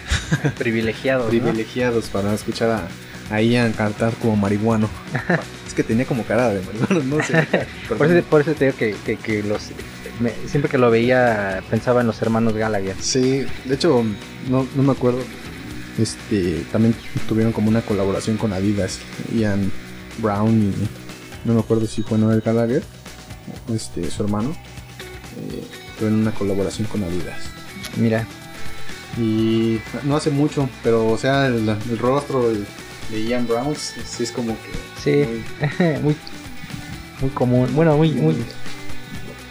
Privilegiados. 0.58 1.24
¿no? 1.24 1.30
privilegiados 1.30 2.06
para 2.10 2.34
escuchar 2.34 2.70
a, 2.70 3.34
a 3.34 3.40
Ian 3.40 3.72
cantar 3.72 4.12
como 4.14 4.36
marihuano. 4.36 4.88
es 5.72 5.76
que 5.76 5.82
tenía 5.84 6.04
como 6.04 6.22
cara 6.24 6.50
de 6.50 6.60
marihuano, 6.60 7.16
no 7.16 7.24
sé. 7.24 7.46
Por 7.88 8.06
eso, 8.10 8.26
por 8.28 8.40
eso 8.42 8.52
te 8.54 8.66
digo 8.66 8.76
que, 8.76 8.94
que, 9.04 9.16
que 9.16 9.42
los 9.42 9.70
me- 10.20 10.32
siempre 10.46 10.70
que 10.70 10.76
lo 10.78 10.90
veía 10.90 11.62
pensaba 11.70 12.02
en 12.02 12.06
los 12.06 12.20
hermanos 12.20 12.52
Gallagher. 12.54 12.94
Sí, 13.00 13.44
de 13.64 13.74
hecho, 13.74 14.04
no, 14.50 14.66
no 14.76 14.82
me 14.82 14.92
acuerdo. 14.92 15.20
Este, 15.98 16.64
también 16.72 16.94
tuvieron 17.28 17.52
como 17.52 17.68
una 17.68 17.82
colaboración 17.82 18.36
con 18.36 18.52
Adidas, 18.52 18.98
Ian 19.34 19.70
Brown 20.18 20.72
y 20.72 21.48
no 21.48 21.54
me 21.54 21.60
acuerdo 21.60 21.86
si 21.86 22.02
fue 22.02 22.16
Noel 22.18 22.40
Gallagher, 22.40 22.82
este, 23.74 24.10
su 24.10 24.22
hermano. 24.22 24.50
Eh, 24.50 25.64
tuvieron 25.98 26.20
una 26.20 26.32
colaboración 26.32 26.86
con 26.88 27.02
Adidas. 27.04 27.40
Mira, 27.96 28.26
Y 29.18 29.80
no 30.04 30.16
hace 30.16 30.30
mucho, 30.30 30.68
pero 30.82 31.06
o 31.08 31.18
sea, 31.18 31.46
el, 31.46 31.68
el 31.68 31.98
rostro 31.98 32.50
de, 32.50 32.60
de 33.12 33.22
Ian 33.24 33.46
Brown 33.46 33.74
sí, 33.76 34.00
sí 34.04 34.22
es 34.24 34.32
como 34.32 34.54
que 34.54 35.00
Sí. 35.02 35.44
muy- 35.70 35.98
muy, 36.02 36.16
muy 37.20 37.30
común. 37.30 37.68
Bueno, 37.74 37.96
muy, 37.96 38.10
muy. 38.12 38.34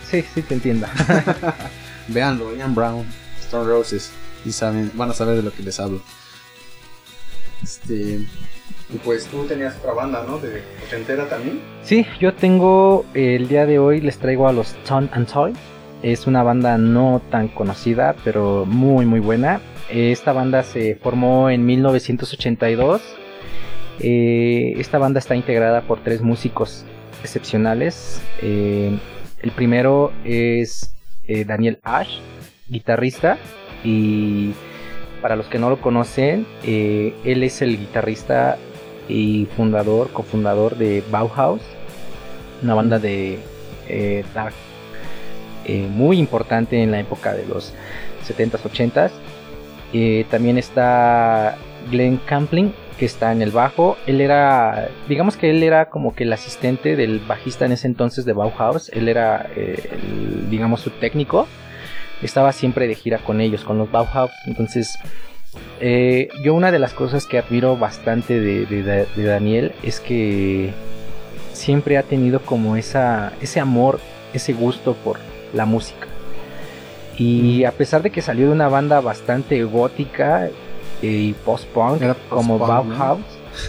Sí, 0.10 0.24
sí 0.34 0.42
te 0.42 0.56
entiendo. 0.56 0.88
Veanlo, 2.10 2.54
Ian 2.56 2.76
Brown, 2.76 3.06
Stone 3.40 3.70
Roses, 3.70 4.12
y 4.44 4.52
saben, 4.52 4.92
van 4.96 5.12
a 5.12 5.14
saber 5.14 5.36
de 5.38 5.44
lo 5.44 5.54
que 5.54 5.64
les 5.64 5.80
hablo. 5.80 6.02
Este, 7.64 7.94
y 8.94 8.98
pues 9.06 9.26
tú 9.28 9.46
tenías 9.46 9.76
otra 9.78 9.94
banda, 9.94 10.24
¿no? 10.28 10.38
De 10.40 10.64
ochentera 10.86 11.30
también. 11.30 11.62
Sí, 11.84 12.06
yo 12.20 12.34
tengo 12.34 13.06
eh, 13.14 13.36
el 13.36 13.48
día 13.48 13.66
de 13.66 13.80
hoy 13.80 14.02
les 14.02 14.18
traigo 14.18 14.48
a 14.48 14.54
los 14.54 14.74
Ton 14.84 15.10
and 15.14 15.28
Toy. 15.32 15.54
Es 16.02 16.26
una 16.26 16.42
banda 16.44 16.78
no 16.80 17.22
tan 17.30 17.48
conocida, 17.48 18.16
pero 18.24 18.66
muy 18.66 19.06
muy 19.06 19.20
buena. 19.20 19.62
Esta 19.90 20.34
banda 20.34 20.64
se 20.64 20.96
formó 20.96 21.50
en 21.50 21.66
1982. 21.66 23.02
Eh, 24.04 24.74
esta 24.78 24.98
banda 24.98 25.20
está 25.20 25.36
integrada 25.36 25.82
por 25.82 26.04
tres 26.04 26.22
músicos 26.22 26.86
excepcionales. 27.22 28.22
Eh, 28.42 28.98
el 29.42 29.52
primero 29.52 30.12
es 30.24 30.96
eh, 31.28 31.46
Daniel 31.46 31.80
Ash, 31.84 32.20
guitarrista. 32.68 33.38
Y 33.84 34.54
para 35.22 35.36
los 35.36 35.48
que 35.48 35.60
no 35.60 35.70
lo 35.70 35.82
conocen, 35.82 36.46
él 36.64 37.44
es 37.44 37.62
el 37.62 37.78
guitarrista 37.78 38.58
y 39.08 39.48
fundador, 39.58 40.10
cofundador 40.12 40.78
de 40.78 41.04
Bauhaus, 41.12 41.62
una 42.64 42.76
banda 42.76 43.00
de 43.00 43.40
muy 45.90 46.18
importante 46.18 46.82
en 46.82 46.92
la 46.92 47.00
época 47.00 47.34
de 47.34 47.46
los 47.46 47.74
70s, 48.28 48.62
80s. 48.64 49.12
Eh, 49.94 50.26
también 50.30 50.58
está 50.58 51.58
Glenn 51.90 52.18
Campling, 52.26 52.74
que 52.98 53.06
está 53.06 53.32
en 53.32 53.42
el 53.42 53.52
bajo. 53.52 53.98
Él 54.06 54.22
era, 54.22 54.90
digamos 55.10 55.38
que 55.38 55.50
él 55.50 55.64
era 55.64 55.90
como 55.90 56.14
que 56.16 56.24
el 56.24 56.34
asistente 56.34 56.96
del 56.96 57.20
bajista 57.20 57.66
en 57.66 57.72
ese 57.72 57.88
entonces 57.88 58.26
de 58.26 58.34
Bauhaus. 58.34 58.90
Él 58.90 59.08
era, 59.10 59.50
eh, 59.56 59.90
digamos, 60.50 60.82
su 60.82 60.90
técnico. 60.92 61.48
Estaba 62.22 62.52
siempre 62.52 62.88
de 62.88 62.96
gira 62.96 63.18
con 63.20 63.42
ellos, 63.42 63.64
con 63.64 63.78
los 63.78 63.90
Bauhaus. 63.92 64.32
Entonces, 64.46 65.00
eh, 65.80 66.30
yo 66.44 66.54
una 66.54 66.72
de 66.72 66.80
las 66.80 66.94
cosas 66.94 67.26
que 67.26 67.40
admiro 67.40 67.76
bastante 67.78 68.40
de, 68.40 68.66
de- 68.68 69.24
Daniel 69.26 69.72
es 69.84 70.00
que 70.00 70.72
siempre 71.54 71.98
ha 71.98 72.04
tenido 72.04 72.42
como 72.42 72.76
esa, 72.76 73.34
ese 73.42 73.60
amor, 73.60 74.00
ese 74.34 74.54
gusto 74.54 74.94
por 74.94 75.18
la 75.54 75.66
música. 75.66 76.08
Y 77.18 77.66
a 77.66 77.72
pesar 77.72 78.02
de 78.04 78.10
que 78.12 78.22
salió 78.22 78.48
de 78.48 78.52
una 78.54 78.68
banda 78.70 79.00
bastante 79.02 79.64
gótica 79.64 80.50
y 81.02 81.34
post-punk 81.34 82.02
como. 82.30 82.58
Bauhaus, 82.60 83.20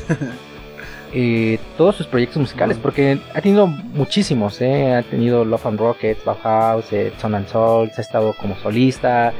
eh, 1.15 1.59
todos 1.77 1.97
sus 1.97 2.07
proyectos 2.07 2.39
musicales, 2.39 2.79
porque 2.79 3.19
ha 3.35 3.41
tenido 3.41 3.67
muchísimos, 3.67 4.61
eh, 4.61 4.95
ha 4.95 5.03
tenido 5.03 5.45
Love 5.45 5.67
and 5.67 5.79
Rockets, 5.79 6.25
Bauhaus, 6.25 6.93
eh, 6.93 7.13
Son 7.21 7.35
and 7.35 7.49
Souls, 7.49 7.99
ha 7.99 8.01
estado 8.01 8.35
como 8.41 8.57
solista, 8.57 9.33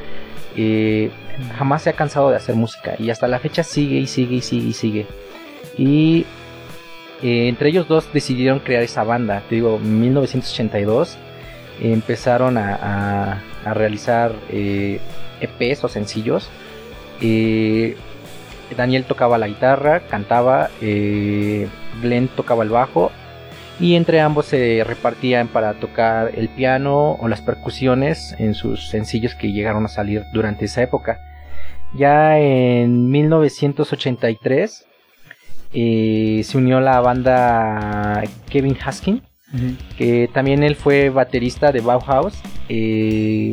eh, 0.57 1.11
jamás 1.57 1.83
se 1.83 1.91
ha 1.91 1.93
cansado 1.95 2.31
de 2.31 2.37
hacer 2.37 2.55
música 2.55 2.95
y 2.99 3.09
hasta 3.11 3.27
la 3.29 3.39
fecha 3.39 3.63
sigue 3.63 3.97
y 3.99 4.07
sigue 4.07 4.37
y 4.37 4.41
sigue 4.43 4.69
y 4.69 4.73
sigue. 4.73 5.07
Y 5.79 6.27
eh, 7.23 7.49
entre 7.49 7.71
ellos 7.71 7.89
dos 7.89 8.07
decidieron 8.13 8.59
crear 8.59 8.83
esa 8.83 9.03
banda, 9.05 9.43
te 9.49 9.55
digo, 9.55 9.77
en 9.83 10.01
1982 10.01 11.17
eh, 11.81 11.93
empezaron 11.93 12.59
a, 12.59 12.75
a- 12.75 13.43
a 13.65 13.75
realizar 13.75 14.33
EPs 14.51 15.85
o 15.85 15.89
sencillos. 15.89 16.49
Eh, 17.23 17.97
Daniel 18.77 19.05
tocaba 19.05 19.39
la 19.39 19.49
guitarra, 19.49 20.01
cantaba, 20.09 20.71
eh, 20.81 21.69
Glenn 22.03 22.29
tocaba 22.29 22.65
el 22.65 22.71
bajo 22.71 23.13
y 23.81 23.95
entre 23.95 24.21
ambos 24.21 24.47
se 24.47 24.83
repartían 24.85 25.49
para 25.49 25.75
tocar 25.75 26.33
el 26.35 26.49
piano 26.49 27.13
o 27.13 27.29
las 27.29 27.41
percusiones 27.41 28.35
en 28.39 28.55
sus 28.55 28.89
sencillos 28.89 29.35
que 29.35 29.53
llegaron 29.53 29.85
a 29.85 29.89
salir 29.89 30.25
durante 30.33 30.67
esa 30.67 30.83
época. 30.83 31.19
Ya 31.95 32.39
en 32.39 33.11
1983 33.11 34.87
eh, 35.75 36.41
se 36.45 36.59
unió 36.59 36.81
la 36.81 37.01
banda 37.01 38.23
Kevin 38.49 38.77
Haskin, 38.83 39.23
que 39.99 40.31
también 40.33 40.63
él 40.63 40.77
fue 40.77 41.11
baterista 41.11 41.73
de 41.73 41.81
Bauhaus. 41.81 42.41
Eh, 42.69 43.53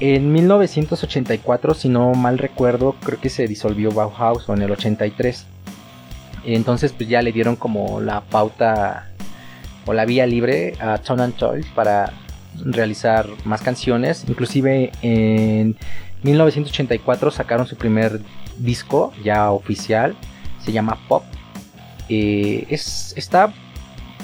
en 0.00 0.32
1984, 0.32 1.74
si 1.74 1.88
no 1.88 2.12
mal 2.14 2.38
recuerdo, 2.38 2.94
creo 3.04 3.20
que 3.20 3.30
se 3.30 3.46
disolvió 3.48 3.90
Bauhaus 3.90 4.48
o 4.48 4.54
en 4.54 4.62
el 4.62 4.70
83. 4.70 5.46
Entonces 6.44 6.92
pues 6.92 7.08
ya 7.08 7.20
le 7.22 7.32
dieron 7.32 7.56
como 7.56 8.00
la 8.00 8.20
pauta 8.20 9.08
o 9.86 9.92
la 9.92 10.04
vía 10.04 10.26
libre 10.26 10.74
a 10.80 10.98
Tone 10.98 11.24
and 11.24 11.34
Toys 11.34 11.66
para 11.74 12.12
realizar 12.64 13.26
más 13.44 13.62
canciones. 13.62 14.24
Inclusive 14.28 14.92
en 15.02 15.76
1984 16.22 17.30
sacaron 17.30 17.66
su 17.66 17.76
primer 17.76 18.20
disco 18.58 19.12
ya 19.24 19.50
oficial. 19.50 20.14
Se 20.60 20.72
llama 20.72 20.98
Pop. 21.08 21.24
Eh, 22.08 22.66
es, 22.68 23.14
está, 23.16 23.52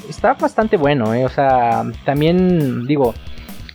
está 0.08 0.34
bastante 0.34 0.76
bueno. 0.76 1.14
Eh. 1.14 1.24
O 1.24 1.28
sea, 1.28 1.84
también 2.04 2.86
digo, 2.86 3.14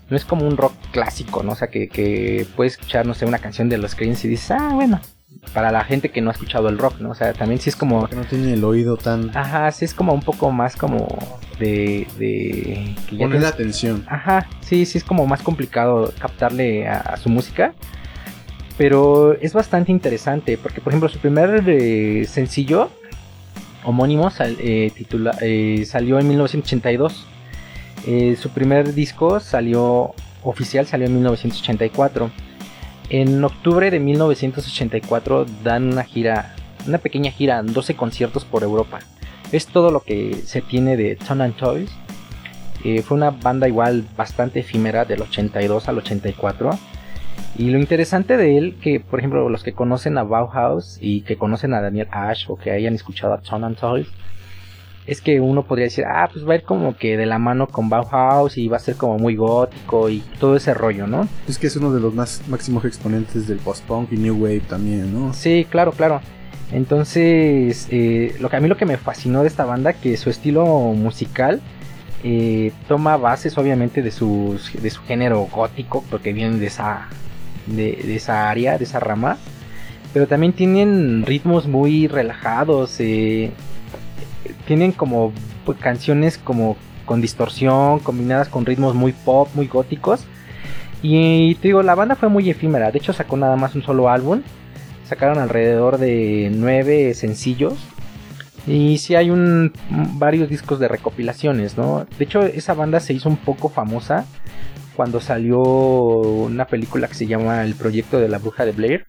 no 0.10 0.18
es 0.18 0.26
como 0.26 0.48
un 0.48 0.58
rock 0.58 0.74
clásico, 0.92 1.44
¿no? 1.44 1.54
O 1.54 1.56
sea, 1.56 1.70
que, 1.70 1.88
que 1.88 2.46
puedes 2.56 2.74
escuchar, 2.74 3.06
no 3.06 3.14
sé, 3.14 3.26
una 3.26 3.40
canción 3.40 3.70
de 3.70 3.78
los 3.78 3.96
Creedence 3.96 4.28
y 4.28 4.32
dices, 4.32 4.52
ah, 4.52 4.72
bueno, 4.74 5.00
para 5.54 5.72
la 5.72 5.84
gente 5.84 6.10
que 6.10 6.22
no 6.22 6.30
ha 6.30 6.34
escuchado 6.34 6.70
el 6.70 6.78
rock, 6.78 7.00
¿no? 7.00 7.12
O 7.12 7.16
sea, 7.16 7.34
también 7.34 7.60
sí 7.60 7.70
es 7.70 7.76
como... 7.76 8.08
Que 8.08 8.16
no 8.16 8.24
tiene 8.24 8.54
el 8.54 8.64
oído 8.64 8.98
tan... 8.98 9.36
Ajá, 9.36 9.72
sí 9.72 9.86
es 9.86 9.94
como 9.94 10.14
un 10.14 10.22
poco 10.22 10.52
más 10.52 10.76
como 10.76 11.08
de... 11.60 12.08
de 12.18 12.96
que 13.10 13.18
Poner 13.18 13.42
la 13.42 13.50
atención. 13.50 14.06
Ajá, 14.08 14.48
sí, 14.62 14.86
sí 14.86 14.98
es 14.98 15.04
como 15.04 15.26
más 15.28 15.42
complicado 15.42 16.14
captarle 16.20 16.88
a, 16.88 17.18
su 17.18 17.30
música. 17.30 17.74
Pero 18.78 19.34
es 19.34 19.54
bastante 19.54 19.92
interesante 19.92 20.58
porque, 20.58 20.82
por 20.82 20.92
ejemplo, 20.92 21.10
su 21.10 21.20
primer 21.20 21.64
eh, 21.68 22.26
sencillo 22.26 22.90
homónimo 23.84 24.32
eh, 24.40 24.92
titula, 24.96 25.36
eh, 25.42 25.84
salió 25.86 26.20
en 26.20 26.28
1982. 26.28 27.26
Su 28.06 28.50
primer 28.50 28.94
disco 28.94 29.40
salió 29.40 30.14
oficial 30.44 30.88
salió 30.88 31.08
en 31.08 31.14
1984 31.16 32.32
en 33.10 33.44
octubre 33.44 33.90
de 33.90 34.00
1984 34.00 35.46
dan 35.64 35.92
una 35.94 36.04
gira, 36.04 36.54
una 36.88 37.00
pequeña 37.00 37.32
gira, 37.32 37.64
12 37.64 37.96
conciertos 37.96 38.46
por 38.46 38.62
Europa. 38.62 39.00
Es 39.52 39.66
todo 39.66 39.90
lo 39.90 40.02
que 40.02 40.36
se 40.46 40.62
tiene 40.62 40.96
de 40.96 41.16
Ton 41.16 41.42
and 41.42 41.56
Toys. 41.56 41.90
Eh, 42.84 43.02
fue 43.02 43.18
una 43.18 43.32
banda 43.32 43.68
igual 43.68 44.06
bastante 44.16 44.60
efímera 44.60 45.06
del 45.06 45.24
82 45.24 45.90
al 45.90 45.98
84. 45.98 46.70
Y 47.58 47.72
lo 47.72 47.80
interesante 47.80 48.38
de 48.38 48.58
él, 48.60 48.78
que 48.80 49.00
por 49.00 49.20
ejemplo 49.20 49.50
los 49.50 49.64
que 49.64 49.74
conocen 49.74 50.20
a 50.20 50.24
Bauhaus 50.24 51.00
y 51.02 51.22
que 51.22 51.36
conocen 51.36 51.74
a 51.74 51.82
Daniel 51.82 52.08
Ash 52.12 52.46
o 52.48 52.58
que 52.58 52.70
hayan 52.70 52.94
escuchado 52.94 53.34
a 53.34 53.56
and 53.56 53.78
Toys, 53.78 54.08
es 55.06 55.22
que 55.22 55.40
uno 55.40 55.64
podría 55.64 55.86
decir, 55.86 56.06
ah, 56.06 56.30
pues 56.32 56.48
va 56.48 56.54
a 56.54 56.56
ir 56.58 56.64
como 56.64 56.96
que 56.96 57.18
de 57.18 57.26
la 57.26 57.40
mano 57.40 57.68
con 57.68 57.90
Bauhaus 57.90 58.58
y 58.58 58.68
va 58.68 58.78
a 58.78 58.80
ser 58.80 58.96
como 58.96 59.18
muy 59.18 59.36
gótico 59.36 60.10
y 60.10 60.24
todo 60.40 60.56
ese 60.56 60.74
rollo, 60.74 61.08
¿no? 61.08 61.28
Es 61.48 61.58
que 61.58 61.68
es 61.68 61.76
uno 61.76 61.92
de 61.92 62.00
los 62.00 62.14
más 62.14 62.44
máximos 62.48 62.86
exponentes 62.86 63.48
del 63.48 63.58
post-punk 63.58 64.12
y 64.12 64.18
new 64.18 64.36
wave 64.36 64.62
también, 64.62 65.14
¿no? 65.14 65.34
Sí, 65.34 65.66
claro, 65.70 65.92
claro. 65.92 66.22
Entonces, 66.72 67.88
eh, 67.90 68.36
lo 68.40 68.50
que 68.50 68.58
a 68.58 68.60
mí 68.60 68.68
lo 68.68 68.78
que 68.78 68.86
me 68.86 68.98
fascinó 68.98 69.42
de 69.42 69.48
esta 69.48 69.66
banda, 69.66 69.94
que 69.94 70.16
su 70.18 70.30
estilo 70.30 70.66
musical 70.66 71.62
eh, 72.24 72.72
toma 72.88 73.18
bases 73.18 73.58
obviamente 73.58 74.02
de, 74.02 74.12
sus, 74.12 74.72
de 74.80 74.90
su 74.90 75.02
género 75.04 75.48
gótico, 75.52 76.04
porque 76.10 76.34
vienen 76.34 76.60
de 76.60 76.68
esa, 76.68 77.08
de, 77.66 78.16
esa 78.16 78.50
área, 78.50 78.78
de 78.78 78.84
esa 78.84 79.00
rama, 79.00 79.38
pero 80.14 80.28
también 80.28 80.54
tienen 80.54 81.26
ritmos 81.26 81.68
muy 81.68 82.08
relajados. 82.08 82.98
Eh, 83.00 83.52
tienen 84.70 84.92
como 84.92 85.34
pues, 85.66 85.80
canciones 85.80 86.38
como 86.38 86.78
con 87.08 87.22
distorsión, 87.22 87.98
combinadas 88.02 88.50
con 88.50 88.68
ritmos 88.68 88.94
muy 88.94 89.14
pop, 89.14 89.50
muy 89.56 89.66
góticos. 89.66 90.28
Y 91.02 91.56
te 91.56 91.70
digo, 91.70 91.82
la 91.82 91.96
banda 91.96 92.16
fue 92.16 92.30
muy 92.30 92.52
efímera. 92.52 92.92
De 92.92 93.00
hecho, 93.00 93.12
sacó 93.12 93.36
nada 93.36 93.56
más 93.56 93.74
un 93.74 93.82
solo 93.82 94.10
álbum. 94.10 94.44
Sacaron 95.06 95.40
alrededor 95.40 95.98
de 95.98 96.52
nueve 96.54 97.16
sencillos. 97.16 97.80
Y 98.68 99.00
sí 99.00 99.16
hay 99.16 99.32
un, 99.32 99.74
varios 99.90 100.50
discos 100.50 100.80
de 100.80 100.88
recopilaciones, 100.88 101.76
¿no? 101.76 102.06
De 102.20 102.26
hecho, 102.26 102.44
esa 102.44 102.76
banda 102.76 103.00
se 103.00 103.14
hizo 103.14 103.28
un 103.28 103.38
poco 103.38 103.70
famosa 103.70 104.28
cuando 104.96 105.20
salió 105.20 105.64
una 105.64 106.66
película 106.66 107.08
que 107.08 107.16
se 107.16 107.26
llama 107.26 107.64
El 107.64 107.74
Proyecto 107.74 108.20
de 108.20 108.30
la 108.30 108.38
Bruja 108.38 108.66
de 108.66 108.74
Blair. 108.74 109.08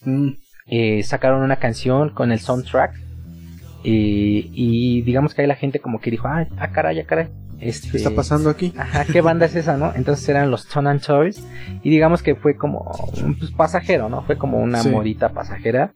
Mm. 0.00 0.30
Eh, 0.66 1.02
sacaron 1.02 1.42
una 1.42 1.56
canción 1.56 2.08
con 2.08 2.32
el 2.32 2.40
soundtrack 2.40 3.03
y 3.84 5.02
digamos 5.02 5.34
que 5.34 5.42
ahí 5.42 5.48
la 5.48 5.56
gente 5.56 5.78
como 5.78 6.00
que 6.00 6.10
dijo, 6.10 6.26
ah, 6.26 6.46
ah 6.58 6.70
caray, 6.72 7.00
ah, 7.00 7.06
caray. 7.06 7.28
Este, 7.60 7.90
¿Qué 7.90 7.96
está 7.96 8.10
pasando 8.10 8.50
aquí? 8.50 8.74
Ajá, 8.76 9.04
¿qué 9.10 9.20
banda 9.20 9.46
es 9.46 9.54
esa, 9.54 9.76
no? 9.76 9.92
Entonces 9.94 10.28
eran 10.28 10.50
los 10.50 10.66
Ton 10.66 10.86
and 10.86 11.00
Toys. 11.00 11.42
Y 11.82 11.90
digamos 11.90 12.22
que 12.22 12.34
fue 12.34 12.56
como 12.56 12.92
pues, 13.38 13.50
pasajero, 13.52 14.08
¿no? 14.08 14.22
Fue 14.22 14.36
como 14.36 14.58
una 14.58 14.82
modita 14.82 15.30
pasajera. 15.30 15.92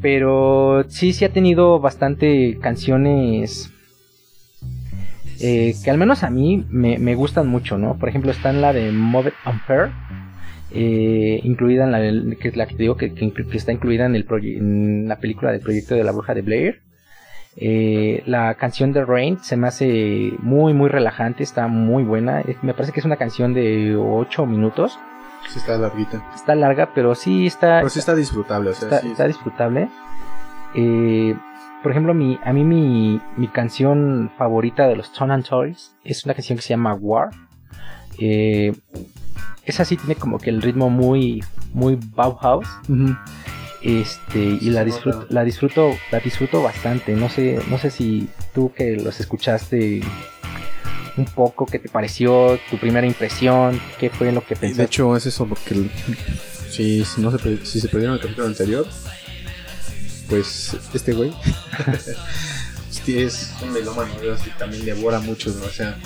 Pero 0.00 0.84
sí, 0.88 1.12
sí 1.12 1.24
ha 1.24 1.32
tenido 1.32 1.80
bastante 1.80 2.58
canciones 2.60 3.72
eh, 5.40 5.74
que 5.82 5.90
al 5.90 5.98
menos 5.98 6.22
a 6.22 6.30
mí 6.30 6.64
me, 6.68 7.14
gustan 7.14 7.48
mucho, 7.48 7.78
¿no? 7.78 7.96
Por 7.96 8.08
ejemplo, 8.08 8.30
está 8.30 8.50
en 8.50 8.60
la 8.60 8.72
de 8.72 8.92
Move 8.92 9.30
It 9.30 9.34
Unfair 9.46 9.90
eh, 10.76 11.40
incluida 11.44 11.84
en 11.84 11.92
la 11.92 12.36
que 12.36 12.48
es 12.48 12.56
la 12.56 12.66
que 12.66 12.74
digo 12.74 12.96
que, 12.96 13.12
está 13.52 13.70
incluida 13.70 14.06
en, 14.06 14.16
el 14.16 14.26
en 14.28 15.06
la 15.06 15.20
película 15.20 15.52
del 15.52 15.60
proyecto 15.60 15.94
de 15.94 16.02
la 16.02 16.10
bruja 16.10 16.34
de 16.34 16.42
Blair. 16.42 16.82
Eh, 17.56 18.24
la 18.26 18.54
canción 18.54 18.92
de 18.92 19.04
Rain 19.04 19.38
se 19.38 19.56
me 19.56 19.68
hace 19.68 20.32
muy 20.40 20.74
muy 20.74 20.88
relajante, 20.88 21.44
está 21.44 21.68
muy 21.68 22.02
buena. 22.02 22.42
Me 22.62 22.74
parece 22.74 22.92
que 22.92 22.98
es 22.98 23.06
una 23.06 23.16
canción 23.16 23.54
de 23.54 23.94
8 23.96 24.46
minutos. 24.46 24.98
Sí, 25.48 25.60
está 25.60 25.78
larguita. 25.78 26.24
Está 26.34 26.56
larga, 26.56 26.90
pero 26.92 27.14
sí 27.14 27.46
está. 27.46 27.78
Pero 27.78 27.90
sí 27.90 28.00
está 28.00 28.16
disfrutable, 28.16 28.70
está, 28.72 29.26
disfrutable. 29.28 29.88
Eh, 30.74 31.36
por 31.84 31.92
ejemplo, 31.92 32.14
mi, 32.14 32.40
a 32.42 32.52
mí 32.52 32.64
mi, 32.64 33.20
mi 33.36 33.46
canción 33.46 34.32
favorita 34.36 34.88
de 34.88 34.96
los 34.96 35.12
Tone 35.12 35.34
and 35.34 35.46
Toys 35.46 35.94
es 36.02 36.24
una 36.24 36.34
canción 36.34 36.56
que 36.56 36.62
se 36.62 36.70
llama 36.70 36.94
War. 36.94 37.30
Eh, 38.18 38.72
esa 39.66 39.84
sí 39.84 39.96
tiene 39.96 40.16
como 40.16 40.38
que 40.38 40.50
el 40.50 40.62
ritmo 40.62 40.90
muy, 40.90 41.42
muy 41.72 41.98
Bauhaus. 42.14 42.66
Este, 43.82 44.38
y 44.38 44.70
la 44.70 44.82
disfruto, 44.84 45.26
la 45.28 45.44
disfruto, 45.44 45.90
la 46.10 46.20
disfruto 46.20 46.62
bastante. 46.62 47.12
No 47.14 47.28
sé, 47.28 47.60
no 47.68 47.78
sé 47.78 47.90
si 47.90 48.28
tú 48.54 48.72
que 48.74 48.96
los 48.96 49.20
escuchaste 49.20 50.00
un 51.16 51.26
poco, 51.26 51.66
qué 51.66 51.78
te 51.78 51.88
pareció, 51.88 52.58
tu 52.70 52.78
primera 52.78 53.06
impresión, 53.06 53.80
qué 54.00 54.10
fue 54.10 54.32
lo 54.32 54.40
que 54.44 54.56
pensaste. 54.56 54.82
De 54.82 54.86
hecho, 54.86 55.16
es 55.16 55.26
eso 55.26 55.46
porque 55.46 55.90
si, 56.70 57.04
si, 57.04 57.20
no 57.20 57.30
se, 57.30 57.64
si 57.64 57.80
se 57.80 57.88
perdieron 57.88 58.16
el 58.16 58.22
capítulo 58.22 58.46
anterior, 58.46 58.86
pues 60.28 60.76
este 60.94 61.12
güey 61.12 61.32
es 63.12 63.52
un 63.62 63.72
melómano, 63.72 64.12
así 64.32 64.50
también 64.58 64.84
devora 64.84 65.20
mucho, 65.20 65.50
o 65.50 65.68
sea, 65.68 65.96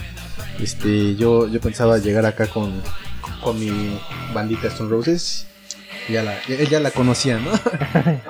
este, 0.60 1.14
yo, 1.16 1.48
yo 1.48 1.60
pensaba 1.60 1.98
llegar 1.98 2.26
acá 2.26 2.46
con, 2.46 2.82
con 3.42 3.58
mi 3.58 4.00
bandita 4.32 4.68
Stone 4.68 4.90
Roses. 4.90 5.46
Ya 6.08 6.22
la, 6.22 6.38
ya, 6.46 6.80
la 6.80 6.90
conocía, 6.90 7.38
¿no? 7.38 7.50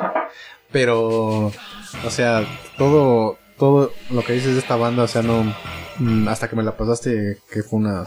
Pero, 0.72 1.46
o 1.46 2.10
sea, 2.10 2.44
todo, 2.76 3.38
todo 3.56 3.92
lo 4.10 4.24
que 4.24 4.32
dices 4.32 4.54
de 4.54 4.60
esta 4.60 4.76
banda, 4.76 5.04
o 5.04 5.08
sea, 5.08 5.22
no, 5.22 5.54
mm, 5.98 6.28
hasta 6.28 6.48
que 6.48 6.56
me 6.56 6.62
la 6.62 6.76
pasaste, 6.76 7.38
que 7.52 7.62
fue 7.62 7.78
una, 7.78 8.04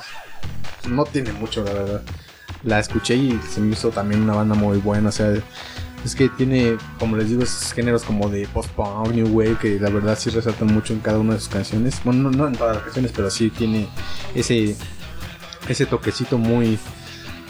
no 0.90 1.06
tiene 1.06 1.32
mucho, 1.34 1.64
la 1.64 1.74
verdad. 1.74 2.02
La 2.64 2.80
escuché 2.80 3.16
y 3.16 3.40
se 3.50 3.60
me 3.60 3.74
hizo 3.74 3.90
también 3.90 4.22
una 4.22 4.36
banda 4.36 4.56
muy 4.56 4.78
buena, 4.78 5.10
o 5.10 5.12
sea, 5.12 5.34
es 6.06 6.16
que 6.16 6.30
tiene, 6.30 6.78
como 7.00 7.16
les 7.16 7.30
digo, 7.30 7.44
esos 7.44 7.74
géneros 7.74 8.04
como 8.04 8.30
de 8.30 8.48
post-punk, 8.48 9.14
new 9.14 9.28
wave, 9.28 9.58
que 9.60 9.80
la 9.80 9.90
verdad 9.90 10.18
sí 10.18 10.30
resaltan 10.32 10.74
mucho 10.74 10.94
en 10.94 11.00
cada 11.00 11.20
una 11.20 11.34
de 11.34 11.40
sus 11.40 11.50
canciones. 11.50 12.02
Bueno, 12.04 12.30
no, 12.30 12.32
no 12.32 12.48
en 12.48 12.56
todas 12.56 12.76
las 12.76 12.84
canciones, 12.86 13.12
pero 13.16 13.30
sí 13.30 13.52
tiene 13.52 13.88
ese, 14.34 14.76
ese 15.68 15.86
toquecito 15.86 16.38
muy, 16.38 16.78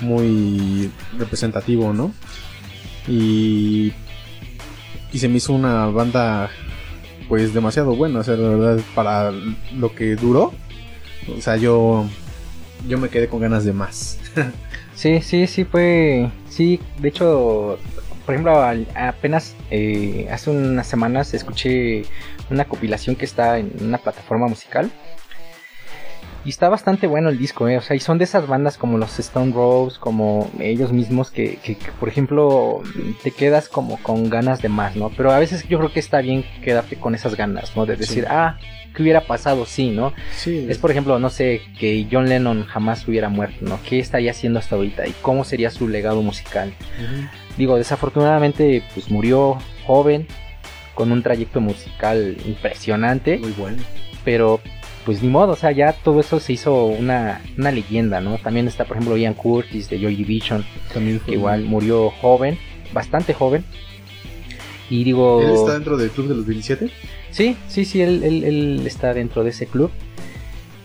muy 0.02 0.92
representativo, 1.18 1.94
¿no? 1.94 2.14
Y, 3.08 3.94
y 5.12 5.20
se 5.20 5.28
me 5.28 5.38
hizo 5.38 5.54
una 5.54 5.88
banda 5.88 6.50
pues 7.28 7.54
demasiado 7.54 7.96
buena, 7.96 8.20
o 8.20 8.24
sea, 8.24 8.36
la 8.36 8.50
verdad, 8.50 8.84
para 8.94 9.32
lo 9.32 9.96
que 9.96 10.16
duró, 10.16 10.54
o 11.38 11.42
sea, 11.42 11.56
yo, 11.56 12.06
yo 12.88 12.98
me 12.98 13.10
quedé 13.10 13.28
con 13.28 13.40
ganas 13.40 13.64
de 13.64 13.74
más. 13.74 14.20
sí, 14.96 15.22
sí, 15.22 15.48
sí 15.48 15.64
fue, 15.64 16.30
sí, 16.50 16.80
de 17.00 17.08
hecho, 17.08 17.80
por 18.26 18.36
ejemplo, 18.36 18.62
apenas 18.96 19.56
eh, 19.70 20.28
hace 20.30 20.50
unas 20.50 20.88
semanas 20.88 21.34
escuché 21.34 22.04
una 22.50 22.66
compilación 22.66 23.16
que 23.16 23.26
está 23.26 23.60
en 23.60 23.72
una 23.80 23.98
plataforma 23.98 24.48
musical 24.48 24.92
Y 26.44 26.50
está 26.50 26.70
bastante 26.70 27.06
bueno 27.06 27.30
el 27.30 27.38
disco, 27.38 27.68
¿eh? 27.68 27.78
O 27.78 27.82
sea, 27.82 27.96
y 27.96 28.00
son 28.00 28.18
de 28.18 28.24
esas 28.24 28.48
bandas 28.48 28.78
como 28.78 28.98
los 28.98 29.20
Stone 29.20 29.54
Roses, 29.54 30.00
como 30.00 30.50
ellos 30.60 30.92
mismos, 30.92 31.30
que, 31.30 31.58
que, 31.58 31.76
que, 31.76 31.92
por 32.00 32.10
ejemplo, 32.10 32.82
te 33.22 33.30
quedas 33.30 33.70
como 33.70 33.98
con 34.02 34.28
ganas 34.30 34.60
de 34.62 34.70
más, 34.70 34.96
¿no? 34.96 35.10
Pero 35.16 35.32
a 35.32 35.38
veces 35.40 35.68
yo 35.68 35.78
creo 35.78 35.94
que 35.94 36.00
está 36.00 36.20
bien 36.22 36.44
quedarte 36.64 36.96
con 36.96 37.14
esas 37.14 37.36
ganas, 37.36 37.76
¿no? 37.76 37.86
De 37.86 37.96
decir, 37.96 38.24
Sí. 38.24 38.30
ah, 38.30 38.58
¿qué 38.96 39.04
hubiera 39.04 39.22
pasado? 39.28 39.68
Sí, 39.68 39.92
¿no? 39.92 40.14
Sí, 40.36 40.66
Es 40.68 40.80
por 40.80 40.90
ejemplo, 40.90 41.20
no 41.20 41.30
sé, 41.30 41.62
que 41.80 42.08
John 42.12 42.28
Lennon 42.28 42.66
jamás 42.66 43.08
hubiera 43.08 43.30
muerto, 43.30 43.58
¿no? 43.62 43.80
¿Qué 43.88 44.00
estaría 44.00 44.32
haciendo 44.32 44.58
hasta 44.58 44.76
ahorita? 44.78 45.08
¿Y 45.08 45.14
cómo 45.22 45.44
sería 45.44 45.70
su 45.70 45.88
legado 45.88 46.24
musical? 46.24 46.74
Digo, 47.56 47.78
desafortunadamente, 47.78 48.82
pues 48.96 49.12
murió 49.12 49.58
joven, 49.86 50.26
con 50.96 51.12
un 51.12 51.22
trayecto 51.22 51.62
musical 51.62 52.36
impresionante, 52.46 53.38
Muy 53.38 53.52
bueno. 53.52 53.78
pero 54.26 54.60
pues 55.06 55.22
ni 55.24 55.30
modo, 55.30 55.54
o 55.54 55.56
sea, 55.56 55.72
ya 55.72 55.94
todo 55.94 56.20
eso 56.20 56.40
se 56.40 56.54
hizo 56.54 56.86
una, 56.86 57.42
una 57.58 57.72
leyenda, 57.72 58.22
¿no? 58.22 58.38
También 58.38 58.68
está, 58.68 58.86
por 58.86 58.98
ejemplo, 58.98 59.18
Ian 59.18 59.34
Curtis 59.34 59.90
de 59.90 60.00
Joy 60.00 60.16
Division, 60.16 60.64
También 60.94 61.20
que 61.20 61.32
igual 61.34 61.64
murió 61.66 62.10
joven, 62.22 62.58
bastante 62.94 63.34
joven. 63.34 63.64
Y 64.90 65.04
digo... 65.04 65.42
¿Él 65.42 65.52
está 65.56 65.74
dentro 65.74 65.98
del 65.98 66.10
club 66.12 66.28
de 66.28 66.36
los 66.36 66.46
27? 66.46 66.90
Sí, 67.32 67.56
sí, 67.68 67.86
sí, 67.86 68.02
él, 68.02 68.24
él- 68.24 68.44
él 68.44 68.84
está 68.86 69.14
dentro 69.14 69.44
de 69.44 69.52
ese 69.52 69.66
club. 69.66 69.90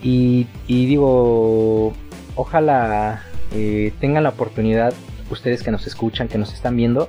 Y, 0.03 0.47
y 0.69 0.87
digo, 0.87 1.93
ojalá 2.37 3.23
eh, 3.53 3.93
tengan 4.01 4.23
la 4.23 4.29
oportunidad, 4.31 4.95
ustedes 5.31 5.63
que 5.63 5.71
nos 5.73 5.87
escuchan, 5.87 6.29
que 6.29 6.39
nos 6.39 6.53
están 6.53 6.77
viendo, 6.77 7.09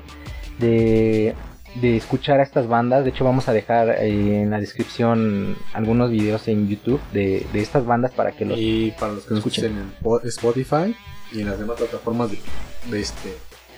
de, 0.59 1.35
de 1.81 1.97
escuchar 1.97 2.39
a 2.39 2.43
estas 2.43 2.67
bandas. 2.67 3.03
De 3.03 3.11
hecho, 3.11 3.23
vamos 3.23 3.47
a 3.49 3.53
dejar 3.53 3.89
eh, 3.89 4.41
en 4.41 4.49
la 4.49 4.59
descripción 4.59 5.55
algunos 5.73 6.09
videos 6.11 6.47
en 6.47 6.67
YouTube 6.67 7.01
de, 7.13 7.45
de 7.53 7.61
estas 7.61 7.85
bandas 7.85 8.11
para 8.11 8.31
que 8.31 8.45
los... 8.45 8.57
Y 8.59 8.93
para 8.99 9.13
los 9.13 9.23
que 9.25 9.31
nos 9.35 9.39
Escuchen. 9.39 9.77
en 9.77 9.91
Po- 10.01 10.21
Spotify 10.21 10.95
y 11.31 11.41
en 11.41 11.49
las 11.49 11.59
demás 11.59 11.77
plataformas 11.77 12.31
de, 12.31 12.39
de 12.89 12.99
este 13.01 13.33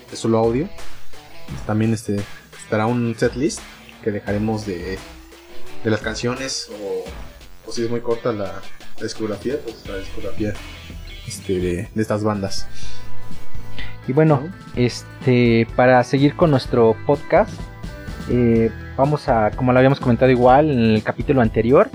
de 0.10 0.16
solo 0.18 0.40
audio, 0.40 0.68
también 1.68 1.94
este 1.94 2.20
estará 2.64 2.86
un 2.88 3.16
setlist 3.18 3.60
que 4.04 4.12
dejaremos 4.12 4.66
de, 4.66 4.98
de 5.84 5.90
las 5.90 6.02
canciones 6.02 6.70
o, 6.82 7.70
o 7.70 7.72
si 7.72 7.84
es 7.84 7.90
muy 7.90 8.02
corta 8.02 8.32
la, 8.32 8.46
la 8.98 9.04
discografía, 9.04 9.56
pues 9.64 9.86
la 9.88 9.98
discografía 9.98 10.54
este, 11.28 11.60
de, 11.60 11.90
de 11.94 12.02
estas 12.02 12.24
bandas. 12.24 12.68
Y 14.08 14.14
bueno, 14.14 14.42
¿no? 14.46 14.54
este, 14.76 15.68
para 15.76 16.04
seguir 16.04 16.36
con 16.36 16.50
nuestro 16.50 16.96
podcast, 17.06 17.52
eh, 18.30 18.72
vamos 18.98 19.28
a, 19.30 19.52
como 19.52 19.72
lo 19.72 19.80
habíamos 19.80 20.00
comentado 20.00 20.32
igual 20.32 20.70
en 20.72 20.80
el 20.96 21.04
capítulo 21.04 21.42
anterior, 21.42 21.90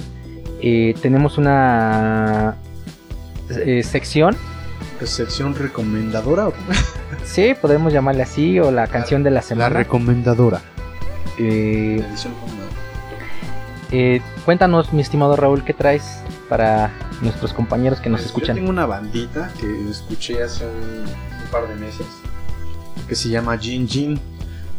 eh, 0.61 0.95
tenemos 1.03 1.39
una 1.39 2.57
eh, 3.51 3.83
sección, 3.83 4.37
¿Es 5.01 5.11
sección 5.11 5.55
recomendadora 5.55 6.49
sí, 7.25 7.55
podemos 7.61 7.93
llamarle 7.93 8.23
así, 8.23 8.59
o 8.61 8.71
la 8.71 8.87
canción 8.87 9.23
de 9.23 9.31
la 9.31 9.37
La 9.37 9.43
semana. 9.43 9.69
recomendadora. 9.71 10.61
Eh, 11.39 11.97
La 12.01 12.07
edición 12.09 12.33
recomendadora. 12.35 12.77
eh, 13.91 14.21
cuéntanos, 14.45 14.93
mi 14.93 15.03
estimado 15.03 15.35
Raúl, 15.37 15.65
¿qué 15.65 15.75
traes 15.75 16.21
para 16.49 16.91
nuestros 17.23 17.53
compañeros 17.53 18.01
que 18.01 18.09
nos 18.09 18.21
Pues, 18.21 18.27
escuchan? 18.27 18.57
Yo 18.57 18.61
tengo 18.63 18.71
una 18.71 18.87
bandita 18.87 19.51
que 19.61 19.91
escuché 19.91 20.43
hace 20.43 20.65
un, 20.67 21.01
un 21.01 21.51
par 21.51 21.69
de 21.69 21.75
meses 21.75 22.07
que 23.09 23.15
se 23.15 23.29
llama 23.29 23.59
Jin 23.59 23.87
Jin. 23.89 24.21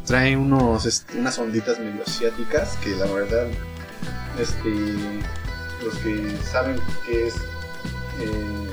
Trae 0.05 0.37
unos, 0.37 0.85
este, 0.85 1.17
unas 1.17 1.37
onditas 1.39 1.79
medio 1.79 2.03
asiáticas 2.03 2.77
que 2.83 2.91
la 2.95 3.05
verdad, 3.05 3.47
este, 4.39 4.69
los 5.83 5.95
que 5.95 6.37
saben 6.43 6.79
qué 7.05 7.27
es 7.27 7.35
eh, 8.19 8.65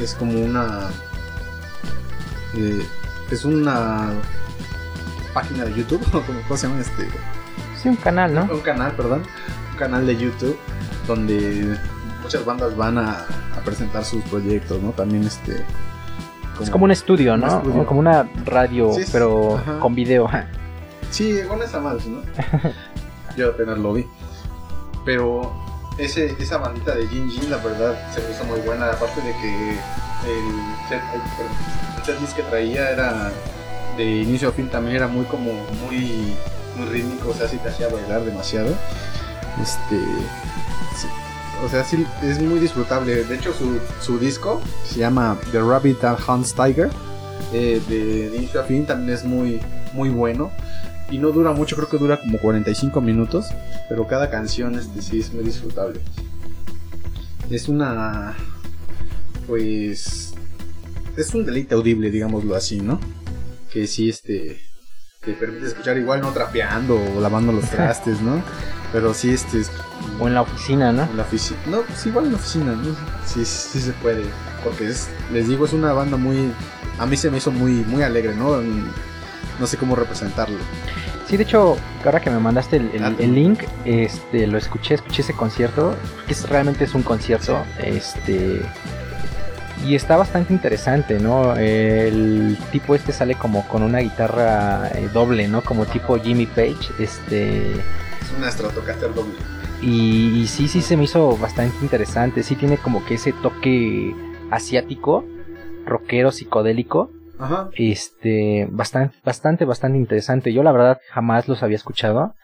es 0.00 0.14
como 0.14 0.38
una, 0.40 0.90
eh, 2.54 2.86
es 3.30 3.44
una 3.44 4.10
página 5.34 5.64
de 5.64 5.74
YouTube, 5.74 6.02
¿cómo, 6.12 6.24
cómo 6.46 6.56
se 6.56 6.68
llama 6.68 6.80
este? 6.80 7.08
Sí, 7.80 7.88
un 7.88 7.96
canal, 7.96 8.34
¿no? 8.34 8.44
un 8.44 8.60
canal, 8.60 8.92
perdón, 8.92 9.22
un 9.72 9.76
canal 9.76 10.06
de 10.06 10.16
YouTube 10.16 10.58
donde 11.06 11.76
muchas 12.22 12.44
bandas 12.44 12.76
van 12.76 12.98
a, 12.98 13.26
a 13.56 13.60
presentar 13.64 14.04
sus 14.04 14.22
proyectos, 14.24 14.80
¿no? 14.82 14.90
También 14.90 15.24
este 15.24 15.64
Es 16.60 16.70
como 16.70 16.84
un 16.84 16.90
estudio, 16.90 17.34
un 17.34 17.40
¿no? 17.40 17.46
estudio. 17.58 17.86
Como 17.86 18.00
una 18.00 18.28
radio, 18.44 18.92
Sí, 18.92 19.04
pero 19.12 19.56
ajá. 19.56 19.78
con 19.80 19.94
video. 19.94 20.28
Sí, 21.10 21.40
con 21.48 21.62
esa 21.62 21.80
madre, 21.80 22.02
¿no? 22.06 22.22
Yo 23.36 23.50
apenas 23.50 23.78
lo 23.78 23.92
vi. 23.94 24.06
Pero 25.04 25.52
ese, 25.98 26.36
esa 26.38 26.58
bandita 26.58 26.94
de 26.94 27.06
Jin 27.08 27.30
Jin, 27.30 27.50
la 27.50 27.56
verdad, 27.58 27.96
se 28.14 28.20
me 28.22 28.30
hizo 28.30 28.44
muy 28.44 28.60
buena. 28.60 28.86
Aparte 28.90 29.20
de 29.20 29.32
que 29.32 29.70
el 29.72 30.88
set, 30.88 31.02
el 31.98 32.04
setlist 32.04 32.36
que 32.36 32.42
traía 32.44 32.90
era 32.90 33.30
de 33.96 34.04
inicio 34.04 34.48
a 34.48 34.52
fin 34.52 34.68
también 34.70 34.96
era 34.96 35.08
muy 35.08 35.24
como 35.26 35.52
muy, 35.84 36.34
muy 36.76 36.86
rítmico, 36.88 37.30
o 37.30 37.34
sea, 37.34 37.48
sí 37.48 37.58
te 37.58 37.68
hacía 37.68 37.88
bailar 37.88 38.22
demasiado. 38.22 38.68
Este. 39.60 39.96
sí, 40.96 41.06
o 41.64 41.68
sea, 41.68 41.84
sí, 41.84 42.04
es 42.22 42.40
muy 42.40 42.58
disfrutable. 42.58 43.24
De 43.24 43.34
hecho, 43.34 43.52
su, 43.52 43.78
su 44.00 44.18
disco 44.18 44.60
se 44.84 44.98
llama 45.00 45.38
The 45.52 45.60
Rabbit 45.60 46.00
That 46.00 46.18
Hunts 46.28 46.54
Tiger. 46.54 46.90
eh, 47.52 47.80
de, 47.88 48.30
de 48.30 48.36
inicio 48.36 48.60
a 48.60 48.64
fin 48.64 48.86
también 48.86 49.10
es 49.16 49.24
muy, 49.24 49.60
muy 49.92 50.08
bueno. 50.10 50.50
Y 51.10 51.18
no 51.18 51.30
dura 51.30 51.52
mucho, 51.52 51.76
creo 51.76 51.88
que 51.88 51.98
dura 51.98 52.18
como 52.18 52.38
45 52.38 53.00
minutos. 53.00 53.46
Pero 53.88 54.06
cada 54.06 54.30
canción 54.30 54.74
este, 54.78 55.02
sí 55.02 55.20
es 55.20 55.32
muy 55.32 55.44
disfrutable. 55.44 56.00
Es 57.50 57.68
una. 57.68 58.34
Pues. 59.46 60.34
Es 61.16 61.34
un 61.34 61.44
deleite 61.44 61.74
audible, 61.74 62.10
digámoslo 62.10 62.54
así, 62.56 62.80
¿no? 62.80 62.98
Que 63.70 63.86
sí, 63.86 64.08
este. 64.08 64.60
Que 65.20 65.32
permite 65.34 65.66
escuchar 65.66 65.98
igual 65.98 66.20
no 66.22 66.32
trapeando 66.32 66.96
o 66.96 67.20
lavando 67.20 67.52
los 67.52 67.68
trastes, 67.70 68.20
¿no? 68.22 68.42
Pero 68.92 69.14
sí, 69.14 69.32
este. 69.32 69.60
es- 69.60 69.70
O 70.20 70.28
en 70.28 70.34
la 70.34 70.42
oficina, 70.42 70.92
¿no? 70.92 71.04
en 71.04 71.16
la 71.16 71.22
oficina. 71.22 71.58
No, 71.66 71.80
pues 71.82 72.04
igual 72.06 72.26
en 72.26 72.32
la 72.32 72.38
oficina, 72.38 72.72
¿no? 72.72 72.94
Sí, 73.24 73.44
sí 73.44 73.80
se 73.80 73.92
puede. 73.92 74.24
Porque 74.62 74.88
es, 74.88 75.08
les 75.32 75.48
digo, 75.48 75.64
es 75.64 75.72
una 75.72 75.92
banda 75.92 76.16
muy. 76.16 76.52
A 76.98 77.06
mí 77.06 77.16
se 77.16 77.30
me 77.30 77.38
hizo 77.38 77.50
muy, 77.50 77.72
muy 77.86 78.02
alegre, 78.02 78.34
¿no? 78.34 78.60
No 79.58 79.66
sé 79.66 79.76
cómo 79.78 79.96
representarlo. 79.96 80.58
Sí, 81.26 81.36
de 81.38 81.44
hecho, 81.44 81.78
ahora 82.04 82.20
que 82.20 82.28
me 82.30 82.38
mandaste 82.38 82.76
el, 82.76 82.90
el- 82.94 83.04
Ah, 83.04 83.12
el 83.18 83.34
link, 83.34 83.60
este, 83.86 84.46
lo 84.46 84.58
escuché, 84.58 84.94
escuché 84.96 85.22
ese 85.22 85.32
concierto, 85.32 85.94
que 86.26 86.34
es, 86.34 86.46
realmente 86.48 86.84
es 86.84 86.94
un 86.94 87.02
concierto, 87.02 87.62
este, 87.82 88.60
y 89.86 89.94
está 89.94 90.16
bastante 90.16 90.52
interesante, 90.52 91.18
¿no? 91.18 91.56
El 91.56 92.58
tipo 92.70 92.94
este 92.94 93.12
sale 93.12 93.34
como 93.36 93.66
con 93.66 93.82
una 93.82 94.00
guitarra 94.00 94.88
eh, 94.94 95.08
doble, 95.12 95.48
¿no? 95.48 95.62
Como 95.62 95.86
tipo 95.86 96.20
Jimmy 96.20 96.44
Page, 96.46 96.90
este, 96.98 97.72
Es 98.32 98.38
una 98.38 98.50
Stratocaster 98.50 99.14
doble. 99.14 99.34
y, 99.82 100.40
y 100.40 100.46
sí, 100.46 100.68
sí 100.68 100.80
se 100.82 100.96
me 100.96 101.04
hizo 101.04 101.36
bastante 101.36 101.76
interesante, 101.82 102.42
sí 102.42 102.56
tiene 102.56 102.78
como 102.78 103.04
que 103.04 103.14
ese 103.14 103.32
toque 103.32 104.14
asiático, 104.50 105.24
rockero, 105.86 106.32
psicodélico, 106.32 107.10
Ajá. 107.38 107.70
este 107.74 108.66
bastante 108.70 109.16
bastante 109.24 109.64
bastante 109.64 109.98
interesante. 109.98 110.52
Yo 110.52 110.62
la 110.62 110.72
verdad 110.72 110.98
jamás 111.10 111.48
los 111.48 111.62
había 111.62 111.76
escuchado. 111.76 112.34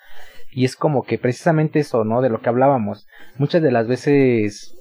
Y 0.51 0.65
es 0.65 0.77
como 0.77 1.03
que 1.05 1.19
precisamente 1.19 1.79
eso 1.81 2.05
no 2.05 2.23
de 2.23 2.31
lo 2.31 2.41
que 2.41 2.49
hablábamos. 2.49 3.07
Muchas 3.37 3.63
de 3.63 3.71
las 3.71 3.87
veces 3.87 4.75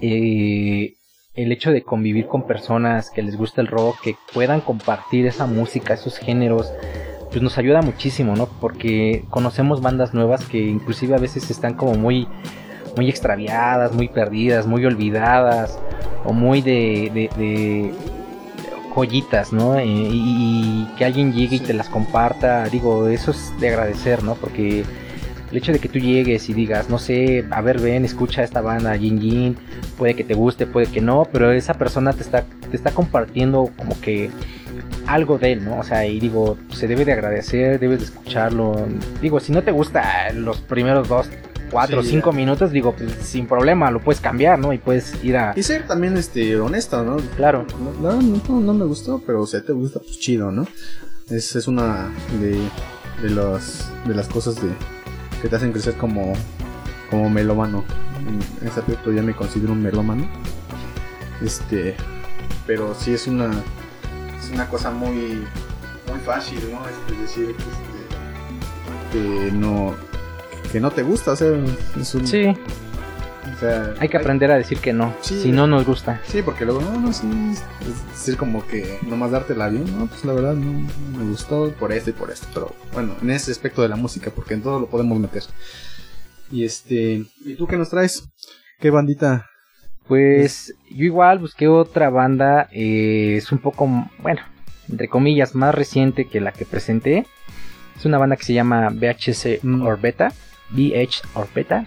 eh, 0.00 0.94
el 1.34 1.52
hecho 1.52 1.70
de 1.72 1.82
convivir 1.82 2.26
con 2.26 2.46
personas 2.46 3.10
que 3.10 3.22
les 3.22 3.36
gusta 3.36 3.60
el 3.60 3.66
rock 3.66 4.00
que 4.02 4.16
puedan 4.32 4.60
compartir 4.62 5.26
esa 5.26 5.46
música 5.46 5.94
esos 5.94 6.16
géneros 6.18 6.72
pues 7.32 7.42
nos 7.42 7.58
ayuda 7.58 7.82
muchísimo 7.82 8.36
no 8.36 8.46
porque 8.46 9.24
conocemos 9.30 9.80
bandas 9.80 10.14
nuevas 10.14 10.44
que 10.44 10.58
inclusive 10.58 11.14
a 11.14 11.18
veces 11.18 11.50
están 11.50 11.74
como 11.74 11.94
muy 11.94 12.28
muy 12.96 13.08
extraviadas 13.08 13.92
muy 13.92 14.08
perdidas 14.08 14.66
muy 14.66 14.84
olvidadas 14.86 15.78
o 16.24 16.32
muy 16.32 16.62
de, 16.62 17.10
de, 17.12 17.30
de 17.42 17.94
joyitas, 18.94 19.52
¿no? 19.52 19.78
Eh, 19.78 19.86
y, 19.86 20.86
y 20.88 20.88
que 20.96 21.04
alguien 21.04 21.32
llegue 21.32 21.56
y 21.56 21.60
te 21.60 21.72
las 21.72 21.88
comparta, 21.88 22.64
digo, 22.64 23.08
eso 23.08 23.30
es 23.30 23.52
de 23.58 23.68
agradecer, 23.70 24.22
¿no? 24.22 24.34
Porque 24.34 24.84
el 25.50 25.56
hecho 25.56 25.72
de 25.72 25.78
que 25.78 25.88
tú 25.88 25.98
llegues 25.98 26.48
y 26.48 26.54
digas, 26.54 26.88
no 26.88 26.98
sé, 26.98 27.44
a 27.50 27.60
ver, 27.60 27.80
ven, 27.80 28.04
escucha 28.04 28.42
esta 28.42 28.60
banda, 28.60 28.96
Jin 28.96 29.20
Jin, 29.20 29.56
puede 29.98 30.14
que 30.14 30.24
te 30.24 30.34
guste, 30.34 30.66
puede 30.66 30.86
que 30.86 31.00
no, 31.00 31.26
pero 31.30 31.52
esa 31.52 31.74
persona 31.74 32.12
te 32.12 32.22
está, 32.22 32.44
te 32.70 32.76
está 32.76 32.90
compartiendo 32.92 33.70
como 33.76 34.00
que 34.00 34.30
algo 35.14 35.38
de 35.38 35.52
él, 35.52 35.64
¿no? 35.64 35.78
O 35.78 35.84
sea, 35.84 36.06
y 36.06 36.18
digo, 36.20 36.56
se 36.72 36.86
debe 36.88 37.04
de 37.04 37.12
agradecer, 37.12 37.78
debes 37.78 37.98
de 38.00 38.04
escucharlo. 38.06 38.86
Digo, 39.20 39.40
si 39.40 39.52
no 39.52 39.62
te 39.62 39.70
gusta 39.72 40.32
los 40.32 40.60
primeros 40.60 41.08
dos, 41.08 41.28
cuatro 41.70 42.00
o 42.00 42.02
Sí, 42.02 42.10
cinco 42.10 42.30
ya. 42.30 42.36
minutos, 42.36 42.70
digo, 42.70 42.94
pues 42.94 43.12
sin 43.22 43.46
problema, 43.46 43.90
lo 43.90 44.00
puedes 44.00 44.20
cambiar, 44.20 44.58
¿no? 44.58 44.72
Y 44.72 44.78
puedes 44.78 45.22
ir 45.24 45.36
a... 45.36 45.52
Y 45.56 45.62
ser 45.62 45.86
también 45.86 46.16
este 46.16 46.58
honesto, 46.60 47.02
¿no? 47.02 47.16
Claro. 47.36 47.66
No, 48.00 48.20
no, 48.20 48.22
no, 48.48 48.60
no 48.60 48.74
me 48.74 48.84
gustó, 48.84 49.22
pero 49.26 49.46
si 49.46 49.60
te 49.62 49.72
gusta, 49.72 50.00
pues 50.00 50.18
chido, 50.18 50.50
¿no? 50.50 50.66
Es, 51.30 51.54
es 51.56 51.66
una 51.68 52.10
de, 52.40 52.58
de, 53.22 53.30
los, 53.30 53.88
de 54.06 54.14
las 54.14 54.28
cosas 54.28 54.56
de, 54.56 54.68
que 55.40 55.48
te 55.48 55.56
hacen 55.56 55.72
crecer 55.72 55.94
como, 55.94 56.32
como 57.10 57.30
melómano. 57.30 57.84
En 58.60 58.68
ese 58.68 58.80
aspecto 58.80 59.10
ya 59.12 59.22
me 59.22 59.34
considero 59.34 59.72
un 59.72 59.82
melómano. 59.82 60.28
Este, 61.42 61.94
pero 62.66 62.94
sí 62.94 63.12
es 63.14 63.26
una 63.26 63.50
es 64.42 64.50
una 64.50 64.68
cosa 64.68 64.90
muy 64.90 65.44
muy 66.08 66.18
fácil, 66.24 66.58
¿no? 66.72 66.82
Es 66.88 67.20
decir, 67.20 67.50
este, 67.50 69.18
que 69.18 69.52
no 69.52 69.94
que 70.70 70.80
no 70.80 70.90
te 70.90 71.02
gusta, 71.02 71.32
o 71.32 71.36
sea, 71.36 71.48
es 72.00 72.14
un, 72.14 72.26
Sí, 72.26 72.46
o 72.46 73.60
sea, 73.60 73.94
hay 74.00 74.08
que 74.08 74.16
aprender 74.16 74.50
a 74.50 74.56
decir 74.56 74.78
que 74.78 74.92
no, 74.94 75.14
Sí. 75.20 75.40
si 75.42 75.52
no 75.52 75.66
nos 75.66 75.84
gusta. 75.84 76.20
Sí, 76.26 76.40
porque 76.42 76.64
luego, 76.64 76.80
no, 76.80 76.98
no, 76.98 77.12
sí, 77.12 77.28
es 77.82 78.10
decir, 78.10 78.36
como 78.38 78.66
que 78.66 78.98
nomás 79.06 79.30
dártela 79.32 79.68
bien, 79.68 79.84
no, 79.98 80.06
pues 80.06 80.24
la 80.24 80.32
verdad 80.32 80.54
no 80.54 80.88
me 81.18 81.24
gustó 81.30 81.70
por 81.72 81.92
esto 81.92 82.10
y 82.10 82.14
por 82.14 82.30
esto, 82.30 82.46
pero 82.54 82.74
bueno, 82.94 83.14
en 83.20 83.30
ese 83.30 83.50
aspecto 83.52 83.82
de 83.82 83.88
la 83.90 83.96
música, 83.96 84.30
porque 84.34 84.54
en 84.54 84.62
todo 84.62 84.80
lo 84.80 84.86
podemos 84.88 85.18
meter. 85.18 85.42
Y 86.50 86.64
este, 86.64 87.24
¿y 87.44 87.54
tú 87.56 87.66
qué 87.66 87.76
nos 87.76 87.90
traes? 87.90 88.24
¿Qué 88.80 88.90
bandita? 88.90 89.46
Pues 90.06 90.74
yo 90.90 91.04
igual 91.04 91.38
busqué 91.38 91.68
otra 91.68 92.10
banda, 92.10 92.68
eh, 92.72 93.34
es 93.38 93.52
un 93.52 93.58
poco, 93.58 93.88
bueno, 94.18 94.40
entre 94.90 95.08
comillas, 95.08 95.54
más 95.54 95.74
reciente 95.74 96.26
que 96.26 96.40
la 96.40 96.52
que 96.52 96.64
presenté. 96.64 97.24
Es 97.96 98.04
una 98.04 98.18
banda 98.18 98.36
que 98.36 98.44
se 98.44 98.52
llama 98.54 98.88
VHS 98.90 99.60
Mm. 99.62 99.82
Orbeta, 99.82 100.32
VH 100.70 101.22
Orbeta. 101.34 101.86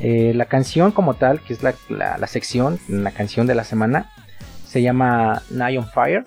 Eh, 0.00 0.32
la 0.34 0.44
canción 0.44 0.92
como 0.92 1.14
tal, 1.14 1.40
que 1.40 1.54
es 1.54 1.62
la, 1.62 1.74
la- 1.88 2.18
la 2.18 2.26
sección, 2.26 2.78
la 2.88 3.10
canción 3.12 3.46
de 3.46 3.54
la 3.54 3.64
semana, 3.64 4.10
se 4.66 4.82
llama 4.82 5.42
Night 5.50 5.78
on 5.78 5.86
Fire. 5.88 6.24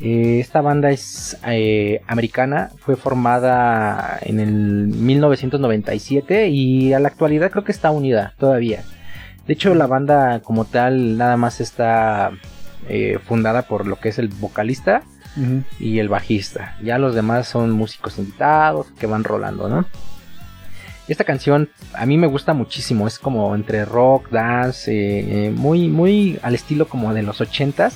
Eh, 0.00 0.38
esta 0.40 0.60
banda 0.60 0.90
es 0.90 1.38
eh, 1.46 2.00
americana, 2.08 2.70
fue 2.78 2.96
formada 2.96 4.18
en 4.22 4.40
el 4.40 4.88
1997 4.88 6.48
y 6.48 6.92
a 6.92 6.98
la 7.00 7.08
actualidad 7.08 7.50
creo 7.50 7.64
que 7.64 7.72
está 7.72 7.90
unida 7.90 8.34
todavía. 8.38 8.82
De 9.48 9.54
hecho, 9.54 9.74
la 9.74 9.86
banda 9.86 10.40
como 10.40 10.66
tal 10.66 11.16
nada 11.16 11.38
más 11.38 11.60
está 11.60 12.30
eh, 12.88 13.18
fundada 13.26 13.62
por 13.62 13.86
lo 13.86 13.96
que 13.96 14.10
es 14.10 14.18
el 14.18 14.28
vocalista 14.28 15.02
y 15.78 16.00
el 16.00 16.08
bajista. 16.08 16.76
Ya 16.82 16.98
los 16.98 17.14
demás 17.14 17.46
son 17.46 17.70
músicos 17.70 18.18
invitados 18.18 18.88
que 18.98 19.06
van 19.06 19.24
rolando, 19.24 19.68
¿no? 19.68 19.86
Esta 21.08 21.24
canción 21.24 21.70
a 21.94 22.04
mí 22.04 22.18
me 22.18 22.26
gusta 22.26 22.52
muchísimo, 22.52 23.06
es 23.06 23.18
como 23.18 23.54
entre 23.54 23.86
rock, 23.86 24.28
dance, 24.30 24.92
eh, 24.92 25.46
eh, 25.46 25.50
muy, 25.50 25.88
muy 25.88 26.38
al 26.42 26.54
estilo 26.54 26.86
como 26.86 27.14
de 27.14 27.22
los 27.22 27.40
80s, 27.40 27.94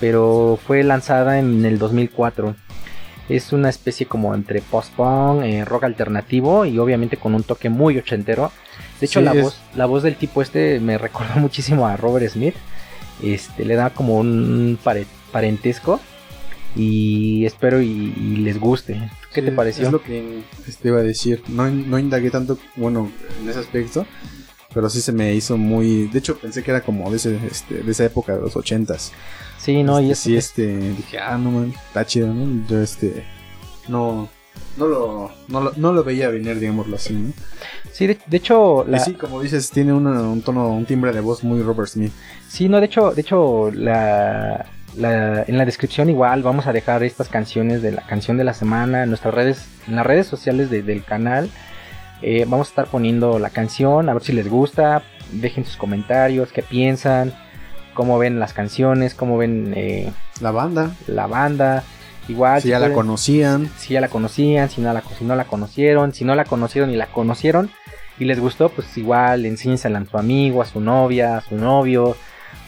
pero 0.00 0.58
fue 0.66 0.82
lanzada 0.82 1.38
en 1.38 1.64
el 1.64 1.78
2004. 1.78 2.56
Es 3.28 3.52
una 3.52 3.68
especie 3.68 4.06
como 4.06 4.34
entre 4.34 4.62
post-punk, 4.62 5.44
eh, 5.44 5.64
rock 5.64 5.84
alternativo 5.84 6.64
y 6.64 6.78
obviamente 6.78 7.16
con 7.16 7.34
un 7.34 7.44
toque 7.44 7.68
muy 7.68 7.96
ochentero. 7.98 8.50
De 9.00 9.06
hecho, 9.06 9.20
Sí, 9.20 9.24
la, 9.24 9.32
es- 9.34 9.42
voz, 9.42 9.56
la 9.74 9.86
voz 9.86 10.02
del 10.02 10.16
tipo 10.16 10.42
este 10.42 10.80
me 10.80 10.98
recordó 10.98 11.34
muchísimo 11.40 11.86
a 11.86 11.96
Robert 11.96 12.28
Smith. 12.30 12.54
Este, 13.22 13.64
le 13.64 13.74
da 13.74 13.90
como 13.90 14.16
un 14.16 14.78
pare- 14.82 15.06
parentesco 15.32 16.00
y 16.76 17.44
espero 17.46 17.80
y, 17.82 17.86
y 18.16 18.36
les 18.36 18.58
guste. 18.60 19.10
¿Qué 19.32 19.42
te 19.42 19.52
pareció? 19.52 19.86
Es 19.86 19.92
lo 19.92 20.02
que 20.02 20.42
este, 20.66 20.88
iba 20.88 20.98
a 20.98 21.02
decir. 21.02 21.42
No, 21.48 21.68
no 21.70 21.98
indagué 21.98 22.30
tanto, 22.30 22.58
bueno, 22.76 23.10
en 23.42 23.48
ese 23.48 23.58
aspecto. 23.58 24.06
Pero 24.74 24.90
sí 24.90 25.00
se 25.00 25.12
me 25.12 25.34
hizo 25.34 25.56
muy. 25.56 26.08
De 26.08 26.18
hecho, 26.18 26.36
pensé 26.38 26.62
que 26.62 26.70
era 26.70 26.82
como 26.82 27.10
de, 27.10 27.16
ese, 27.16 27.38
este, 27.50 27.82
de 27.82 27.90
esa 27.90 28.04
época, 28.04 28.34
de 28.34 28.42
los 28.42 28.54
ochentas. 28.54 29.12
Sí, 29.58 29.82
no, 29.82 29.98
y 30.00 30.10
es, 30.12 30.18
sí, 30.18 30.36
este. 30.36 30.76
Dije, 30.92 31.18
ah, 31.18 31.38
no 31.38 31.50
man, 31.50 31.74
está 31.88 32.04
chido, 32.06 32.32
¿no? 32.32 32.66
Yo, 32.68 32.80
este. 32.82 33.24
No. 33.88 34.28
No 34.76 34.86
lo, 34.86 35.30
no 35.48 35.60
lo, 35.60 35.72
no 35.76 35.92
lo 35.92 36.04
veía 36.04 36.28
venir, 36.28 36.58
digámoslo 36.60 36.96
así, 36.96 37.14
¿no? 37.14 37.32
sí, 37.92 38.06
de, 38.06 38.18
de 38.26 38.36
hecho, 38.36 38.84
Y 38.86 38.90
la, 38.92 38.98
sí, 39.00 39.14
como 39.14 39.40
dices, 39.42 39.70
tiene 39.70 39.92
una- 39.92 40.22
un 40.22 40.42
tono, 40.42 40.68
un 40.68 40.84
timbre 40.86 41.12
de 41.12 41.20
voz 41.20 41.42
muy 41.44 41.60
Robert 41.62 41.88
Smith. 41.90 42.12
Sí, 42.48 42.68
no, 42.68 42.78
de 42.80 42.86
hecho, 42.86 43.10
de 43.12 43.20
hecho, 43.22 43.70
la, 43.72 44.66
la- 44.96 45.42
en 45.42 45.58
la 45.58 45.64
descripción 45.64 46.08
igual 46.08 46.42
vamos 46.42 46.66
a 46.66 46.72
dejar 46.72 47.02
estas 47.02 47.28
canciones 47.28 47.82
de 47.82 47.92
la 47.92 48.02
canción 48.06 48.36
de 48.38 48.44
la 48.44 48.54
semana 48.54 49.02
en 49.02 49.08
nuestras 49.08 49.34
redes, 49.34 49.66
en 49.88 49.96
las 49.96 50.06
redes 50.06 50.26
sociales 50.26 50.70
de- 50.70 50.82
del 50.82 51.04
canal. 51.04 51.50
Eh, 52.22 52.46
vamos 52.48 52.68
a 52.68 52.70
estar 52.70 52.86
poniendo 52.86 53.38
la 53.38 53.50
canción, 53.50 54.08
a 54.08 54.14
ver 54.14 54.22
si 54.22 54.32
les 54.32 54.48
gusta, 54.48 55.02
dejen 55.32 55.64
sus 55.64 55.76
comentarios, 55.76 56.52
qué 56.52 56.62
piensan, 56.62 57.32
cómo 57.94 58.18
ven 58.18 58.38
las 58.40 58.52
canciones, 58.54 59.14
cómo 59.14 59.38
ven 59.38 59.72
eh, 59.76 60.12
La 60.40 60.50
banda, 60.52 60.92
la 61.08 61.26
banda. 61.26 61.82
Igual, 62.28 62.60
si 62.62 62.68
ya 62.68 62.78
la 62.78 62.92
conocían. 62.92 63.70
si 63.78 63.94
ya 63.94 64.00
la 64.00 64.08
conocían, 64.08 64.68
si 64.70 64.80
no 64.80 64.92
la, 64.92 65.02
si 65.18 65.24
no 65.24 65.34
la 65.34 65.44
conocieron, 65.44 66.12
si 66.12 66.24
no 66.24 66.34
la 66.34 66.44
conocieron 66.44 66.90
y 66.90 66.96
la 66.96 67.06
conocieron 67.06 67.70
y 68.18 68.24
les 68.24 68.38
gustó, 68.40 68.68
pues 68.68 68.96
igual 68.98 69.46
enséñensela 69.46 69.98
a 69.98 70.04
su 70.04 70.18
amigo, 70.18 70.60
a 70.60 70.66
su 70.66 70.80
novia, 70.80 71.38
a 71.38 71.40
su 71.40 71.56
novio, 71.56 72.16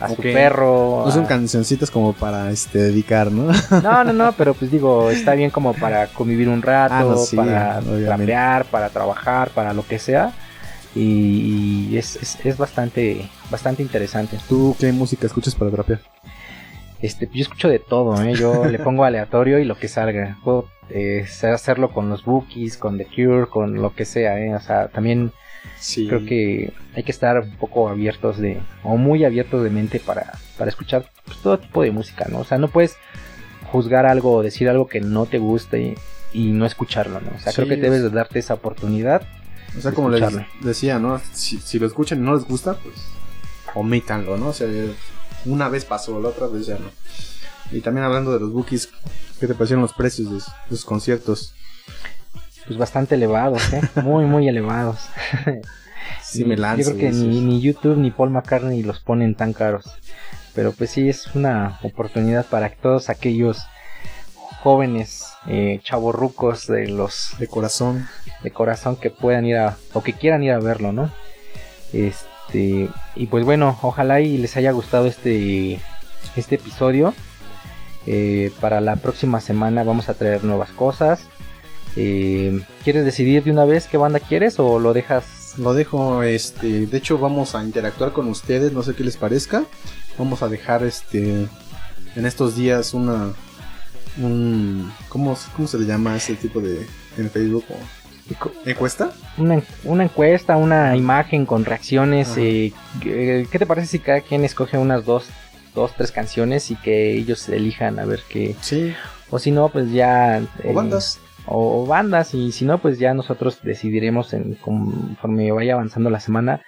a 0.01 0.09
su 0.09 0.17
perro. 0.23 1.03
No 1.05 1.11
son 1.13 1.25
a- 1.25 1.29
cancioncitas 1.29 1.91
como 1.91 2.13
para 2.15 2.51
este, 2.51 2.79
dedicar, 2.79 3.31
¿no? 3.31 3.53
No, 3.83 4.05
no, 4.05 4.13
no, 4.13 4.33
pero 4.39 4.55
pues 4.55 4.71
digo, 4.71 5.11
está 5.11 5.35
bien 5.35 5.51
como 5.51 5.75
para 5.75 6.07
convivir 6.07 6.49
un 6.49 6.63
rato, 6.63 6.95
Ah, 6.95 7.03
no, 7.05 7.17
sí, 7.19 7.37
para 7.37 7.81
trapear, 8.07 8.65
para 8.67 8.89
trabajar, 8.89 9.51
para 9.51 9.75
lo 9.75 9.87
que 9.87 9.99
sea. 9.99 10.33
Y, 10.95 11.89
y 11.91 11.99
es, 11.99 12.17
es, 12.17 12.39
es 12.45 12.57
bastante, 12.57 13.29
bastante 13.51 13.83
interesante. 13.83 14.39
¿Tú 14.49 14.75
qué 14.79 14.91
música 14.93 15.27
escuchas 15.27 15.55
para 15.55 15.71
trapear? 15.71 16.01
Este, 17.03 17.29
yo 17.33 17.43
escucho 17.43 17.69
de 17.69 17.79
todo, 17.79 18.21
¿eh? 18.23 18.35
yo 18.35 18.67
le 18.67 18.79
pongo 18.85 19.05
aleatorio 19.05 19.59
y 19.59 19.65
lo 19.65 19.77
que 19.79 19.89
salga. 19.89 20.39
Puedo 20.45 20.69
eh, 20.91 21.27
hacerlo 21.43 21.93
con 21.93 22.09
los 22.09 22.25
Bookies, 22.25 22.77
con 22.77 22.99
The 22.99 23.07
Cure, 23.07 23.47
con 23.47 23.75
lo 23.81 23.95
que 23.95 24.05
sea, 24.05 24.39
¿eh? 24.39 24.55
o 24.55 24.61
sea, 24.61 24.89
también 24.89 25.33
Sí. 25.79 26.09
creo 26.09 26.25
que 26.25 26.73
hay 26.95 27.03
que 27.03 27.13
estar 27.13 27.39
un 27.41 27.57
poco 27.57 27.89
abiertos 27.89 28.39
de, 28.39 28.59
o 28.83 28.97
muy 28.97 29.25
abiertos 29.25 29.63
de 29.63 29.69
mente 29.71 30.01
para, 30.01 30.33
para 30.59 30.71
escuchar 30.71 31.07
pues, 31.27 31.39
todo 31.39 31.59
tipo 31.59 31.83
de 31.83 31.91
música, 31.91 32.27
¿no? 32.31 32.39
O 32.41 32.45
sea, 32.45 32.57
no 32.59 32.69
puedes 32.69 32.97
juzgar 33.71 34.05
algo 34.07 34.33
o 34.33 34.43
decir 34.43 34.69
algo 34.69 34.87
que 34.89 35.01
no 35.01 35.27
te 35.27 35.39
guste 35.39 35.81
y, 35.83 35.95
y 36.33 36.53
no 36.53 36.65
escucharlo, 36.67 37.21
¿no? 37.21 37.31
O 37.37 37.39
sea, 37.39 37.53
creo 37.53 37.69
que 37.69 37.75
es- 37.75 37.81
debes 37.83 38.03
de 38.03 38.11
darte 38.11 38.39
esa 38.39 38.55
oportunidad. 38.55 39.23
O 39.77 39.81
sea, 39.81 39.93
como 39.93 40.09
les 40.11 40.23
decía, 40.63 40.99
¿no? 40.99 41.21
Si, 41.33 41.59
si 41.59 41.79
lo 41.79 41.87
escuchan 41.87 42.19
y 42.19 42.23
no 42.23 42.35
les 42.35 42.45
gusta, 42.45 42.75
pues 42.83 42.97
omítanlo, 43.75 44.37
¿no? 44.39 44.49
O 44.49 44.53
sea, 44.53 44.67
una 45.47 45.69
vez 45.69 45.85
pasó, 45.85 46.21
la 46.21 46.29
otra 46.29 46.47
vez 46.47 46.67
ya 46.67 46.79
no. 46.79 46.91
Y 47.73 47.81
también 47.81 48.05
hablando 48.05 48.33
de 48.33 48.41
los 48.41 48.53
bookies, 48.53 48.89
¿qué 49.39 49.47
te 49.47 49.55
parecieron 49.55 49.83
los 49.83 49.93
precios 49.93 50.29
de, 50.31 50.37
de 50.37 50.77
sus 50.77 50.85
conciertos? 50.85 51.55
Pues 52.67 52.79
bastante 52.79 53.15
elevados, 53.15 53.73
¿eh? 53.73 53.81
Muy, 54.03 54.25
muy 54.25 54.49
elevados. 54.49 54.99
Sí 56.23 56.45
me 56.45 56.57
lanzo. 56.57 56.91
Yo 56.93 56.97
creo 56.97 57.11
que 57.11 57.17
ni 57.17 57.61
YouTube 57.61 57.97
ni 57.97 58.11
Paul 58.11 58.31
McCartney 58.31 58.83
los 58.83 59.01
ponen 59.01 59.35
tan 59.35 59.53
caros. 59.53 59.85
Pero 60.55 60.73
pues 60.73 60.91
sí, 60.91 61.09
es 61.09 61.27
una 61.35 61.79
oportunidad 61.83 62.47
para 62.47 62.71
todos 62.71 63.11
aquellos 63.11 63.63
jóvenes, 64.63 65.25
eh, 65.47 65.81
chavorrucos 65.83 66.67
de 66.67 66.89
los 66.89 67.35
De 67.39 67.47
corazón. 67.49 68.09
de 68.43 68.51
corazón 68.51 68.97
que 68.97 69.11
puedan 69.11 69.45
ir 69.45 69.57
a 69.57 69.77
o 69.93 70.03
que 70.03 70.13
quieran 70.13 70.43
ir 70.43 70.53
a 70.53 70.59
verlo, 70.61 70.93
¿no? 70.93 71.13
Este 71.93 72.27
y 72.59 73.27
pues 73.27 73.45
bueno, 73.45 73.79
ojalá 73.83 74.21
y 74.21 74.37
les 74.39 74.57
haya 74.57 74.73
gustado 74.73 75.07
este 75.07 75.81
este 76.37 76.57
episodio. 76.57 77.15
Eh, 78.07 78.51
para 78.61 78.81
la 78.81 78.97
próxima 78.97 79.41
semana 79.41 79.85
vamos 79.85 80.09
a 80.09 80.15
traer 80.15 80.45
nuevas 80.45 80.71
cosas. 80.71 81.27
Eh, 81.97 82.61
¿Quieres 82.85 83.05
decidir 83.05 83.43
de 83.45 83.51
una 83.51 83.65
vez 83.65 83.87
qué 83.87 83.97
banda 83.97 84.21
quieres 84.21 84.59
o 84.59 84.79
lo 84.79 84.93
dejas? 84.93 85.59
Lo 85.59 85.75
dejo, 85.75 86.23
este, 86.23 86.87
de 86.87 86.97
hecho 86.97 87.19
vamos 87.19 87.55
a 87.55 87.65
interactuar 87.65 88.13
con 88.13 88.29
ustedes, 88.29 88.73
no 88.73 88.83
sé 88.83 88.95
qué 88.95 89.05
les 89.05 89.17
parezca. 89.17 89.65
Vamos 90.19 90.43
a 90.43 90.49
dejar 90.49 90.85
este 90.85 91.49
en 92.17 92.27
estos 92.27 92.57
días 92.57 92.95
una 92.95 93.33
un 94.19 94.93
¿cómo, 95.09 95.37
cómo 95.55 95.69
se 95.69 95.79
le 95.79 95.87
llama 95.87 96.17
ese 96.17 96.35
tipo 96.35 96.61
de 96.61 96.87
en 97.17 97.31
Facebook 97.31 97.65
o 97.71 97.77
encuesta? 98.65 99.13
Una, 99.39 99.63
una 99.85 100.05
encuesta, 100.05 100.57
una 100.57 100.97
imagen 100.97 101.47
con 101.47 101.65
reacciones. 101.65 102.31
Ajá. 102.33 102.41
eh, 102.41 102.73
¿Qué 103.01 103.47
qué 103.51 103.59
te 103.59 103.67
parece 103.67 103.87
si 103.87 103.99
cada 103.99 104.21
quien 104.21 104.45
escoge 104.45 104.79
unas 104.79 105.05
dos, 105.05 105.27
dos, 105.75 105.93
tres 105.97 106.13
canciones 106.13 106.71
y 106.71 106.77
que 106.77 107.13
ellos 107.13 107.49
elijan 107.49 107.99
a 107.99 108.05
ver 108.05 108.21
qué? 108.29 108.55
Sí, 108.61 108.95
O 109.31 109.39
si 109.39 109.51
no, 109.51 109.69
pues 109.69 109.91
ya... 109.93 110.43
o 110.65 110.69
eh, 110.69 110.73
bandas. 110.73 111.19
o, 111.47 111.83
o 111.83 111.87
bandas 111.87 112.35
y 112.35 112.53
si 112.53 112.65
no 112.65 112.79
pues 112.79 112.99
ya 112.99 113.15
nosotros 113.15 113.59
decidiremos 113.63 114.33
en 114.35 114.55
conforme 114.55 115.51
vaya 115.53 115.75
avanzando 115.75 116.11
la 116.11 116.21
semana 116.21 116.63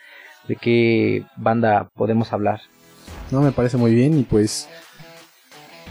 de 0.49 0.57
qué 0.57 1.25
banda 1.37 1.89
podemos 1.95 2.33
hablar 2.33 2.61
No, 3.31 3.41
me 3.43 3.53
parece 3.53 3.77
muy 3.77 3.95
bien 3.95 4.19
y 4.19 4.23
pues 4.23 4.69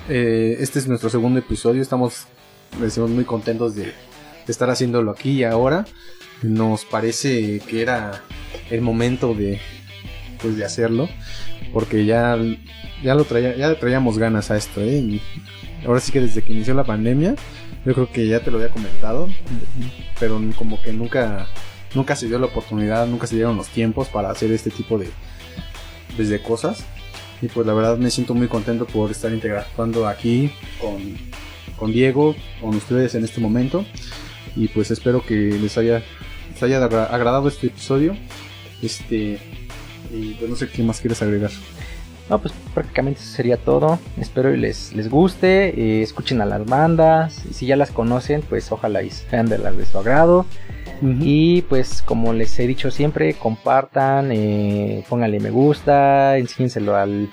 eh, 0.10 0.58
este 0.60 0.80
es 0.80 0.88
nuestro 0.88 1.10
segundo 1.10 1.40
episodio, 1.40 1.82
estamos 1.82 2.26
decimos, 2.80 3.10
muy 3.12 3.24
contentos 3.26 3.76
de, 3.76 3.94
de 4.46 4.52
estar 4.52 4.70
haciéndolo 4.70 5.12
aquí 5.12 5.32
y 5.32 5.44
ahora. 5.44 5.86
Nos 6.44 6.86
parece 6.86 7.60
que 7.60 7.82
era 7.82 8.24
el 8.70 8.82
momento 8.82 9.36
de 9.36 9.60
pues 10.42 10.58
de 10.58 10.66
hacerlo 10.66 11.08
porque 11.72 12.06
ya 12.06 12.38
ya 13.04 13.16
lo 13.16 13.24
traía, 13.26 13.56
ya 13.56 13.80
traíamos 13.80 14.18
ganas 14.18 14.52
a 14.52 14.58
esto, 14.58 14.82
¿eh? 14.82 14.98
Y 14.98 15.22
ahora 15.86 16.00
sí 16.00 16.12
que 16.12 16.22
desde 16.22 16.42
que 16.42 16.54
inició 16.54 16.74
la 16.74 16.84
pandemia, 16.84 17.36
yo 17.86 17.94
creo 17.94 18.12
que 18.12 18.28
ya 18.28 18.42
te 18.42 18.52
lo 18.52 18.58
había 18.58 18.70
comentado, 18.70 19.28
pero 20.20 20.42
como 20.58 20.82
que 20.82 20.94
nunca 20.94 21.48
nunca 21.96 22.16
se 22.16 22.28
dio 22.28 22.40
la 22.40 22.48
oportunidad, 22.48 23.08
nunca 23.08 23.28
se 23.28 23.36
dieron 23.36 23.58
los 23.58 23.68
tiempos 23.68 24.08
para 24.08 24.30
hacer 24.30 24.52
este 24.52 24.70
tipo 24.70 24.98
de, 24.98 25.10
pues, 26.16 26.30
de 26.30 26.42
cosas. 26.42 26.86
Y 27.42 27.48
pues 27.48 27.66
la 27.66 27.74
verdad 27.74 27.98
me 27.98 28.12
siento 28.12 28.36
muy 28.36 28.48
contento 28.48 28.86
por 28.86 29.10
estar 29.10 29.32
interactuando 29.32 30.08
aquí 30.08 30.52
con, 30.80 31.18
con 31.76 31.92
Diego, 31.92 32.36
con 32.62 32.76
ustedes 32.76 33.16
en 33.16 33.24
este 33.24 33.42
momento. 33.42 33.84
Y 34.56 34.68
pues 34.68 34.92
espero 34.92 35.24
que 35.26 35.34
les 35.36 35.78
haya, 35.78 36.02
les 36.54 36.64
haya 36.64 36.84
agra- 36.84 37.06
agradado 37.06 37.48
este 37.48 37.68
episodio. 37.68 38.16
Este, 38.82 39.40
y 40.12 40.34
pues 40.40 40.50
no 40.50 40.56
sé 40.56 40.68
qué 40.68 40.84
más 40.84 41.00
quieres 41.00 41.22
agregar. 41.22 41.52
No, 42.30 42.40
pues 42.40 42.54
prácticamente 42.74 43.20
eso 43.20 43.30
sería 43.36 43.58
todo. 43.58 44.00
Espero 44.18 44.54
y 44.54 44.58
les, 44.58 44.94
les 44.94 45.10
guste. 45.10 45.70
eh, 45.80 46.02
escuchen 46.02 46.42
a 46.42 46.46
las 46.46 46.66
bandas. 46.66 47.44
Y 47.50 47.54
si 47.54 47.66
ya 47.66 47.76
las 47.76 47.92
conocen, 47.92 48.42
pues 48.42 48.72
ojalá 48.72 49.04
y 49.04 49.10
sean 49.10 49.48
de 49.48 49.58
las 49.58 49.76
de 49.78 49.86
su 49.86 49.98
agrado. 49.98 50.46
Y 51.02 51.64
pues 51.64 52.02
como 52.04 52.32
les 52.32 52.58
he 52.60 52.68
dicho 52.68 52.92
siempre, 52.92 53.34
compartan, 53.34 54.32
eh, 54.32 55.04
pónganle 55.10 55.40
me 55.40 55.50
gusta, 55.50 56.38
enséñenselo 56.38 56.96
al, 56.96 57.30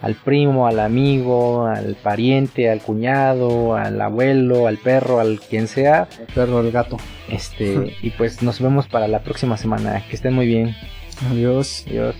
al 0.00 0.14
primo, 0.14 0.66
al 0.66 0.80
amigo, 0.80 1.66
al 1.66 1.96
pariente, 1.96 2.70
al 2.70 2.80
cuñado, 2.80 3.74
al 3.74 4.00
abuelo, 4.00 4.66
al 4.66 4.78
perro, 4.78 5.20
al 5.20 5.40
quien 5.40 5.68
sea. 5.68 6.08
El 6.18 6.34
perro, 6.34 6.60
el 6.60 6.70
gato. 6.70 6.98
Este, 7.28 7.96
y 8.02 8.10
pues 8.10 8.42
nos 8.42 8.60
vemos 8.60 8.88
para 8.88 9.08
la 9.08 9.22
próxima 9.22 9.56
semana. 9.56 10.02
Que 10.08 10.16
estén 10.16 10.34
muy 10.34 10.46
bien. 10.46 10.74
Adiós. 11.30 11.84
Adiós. 11.88 12.16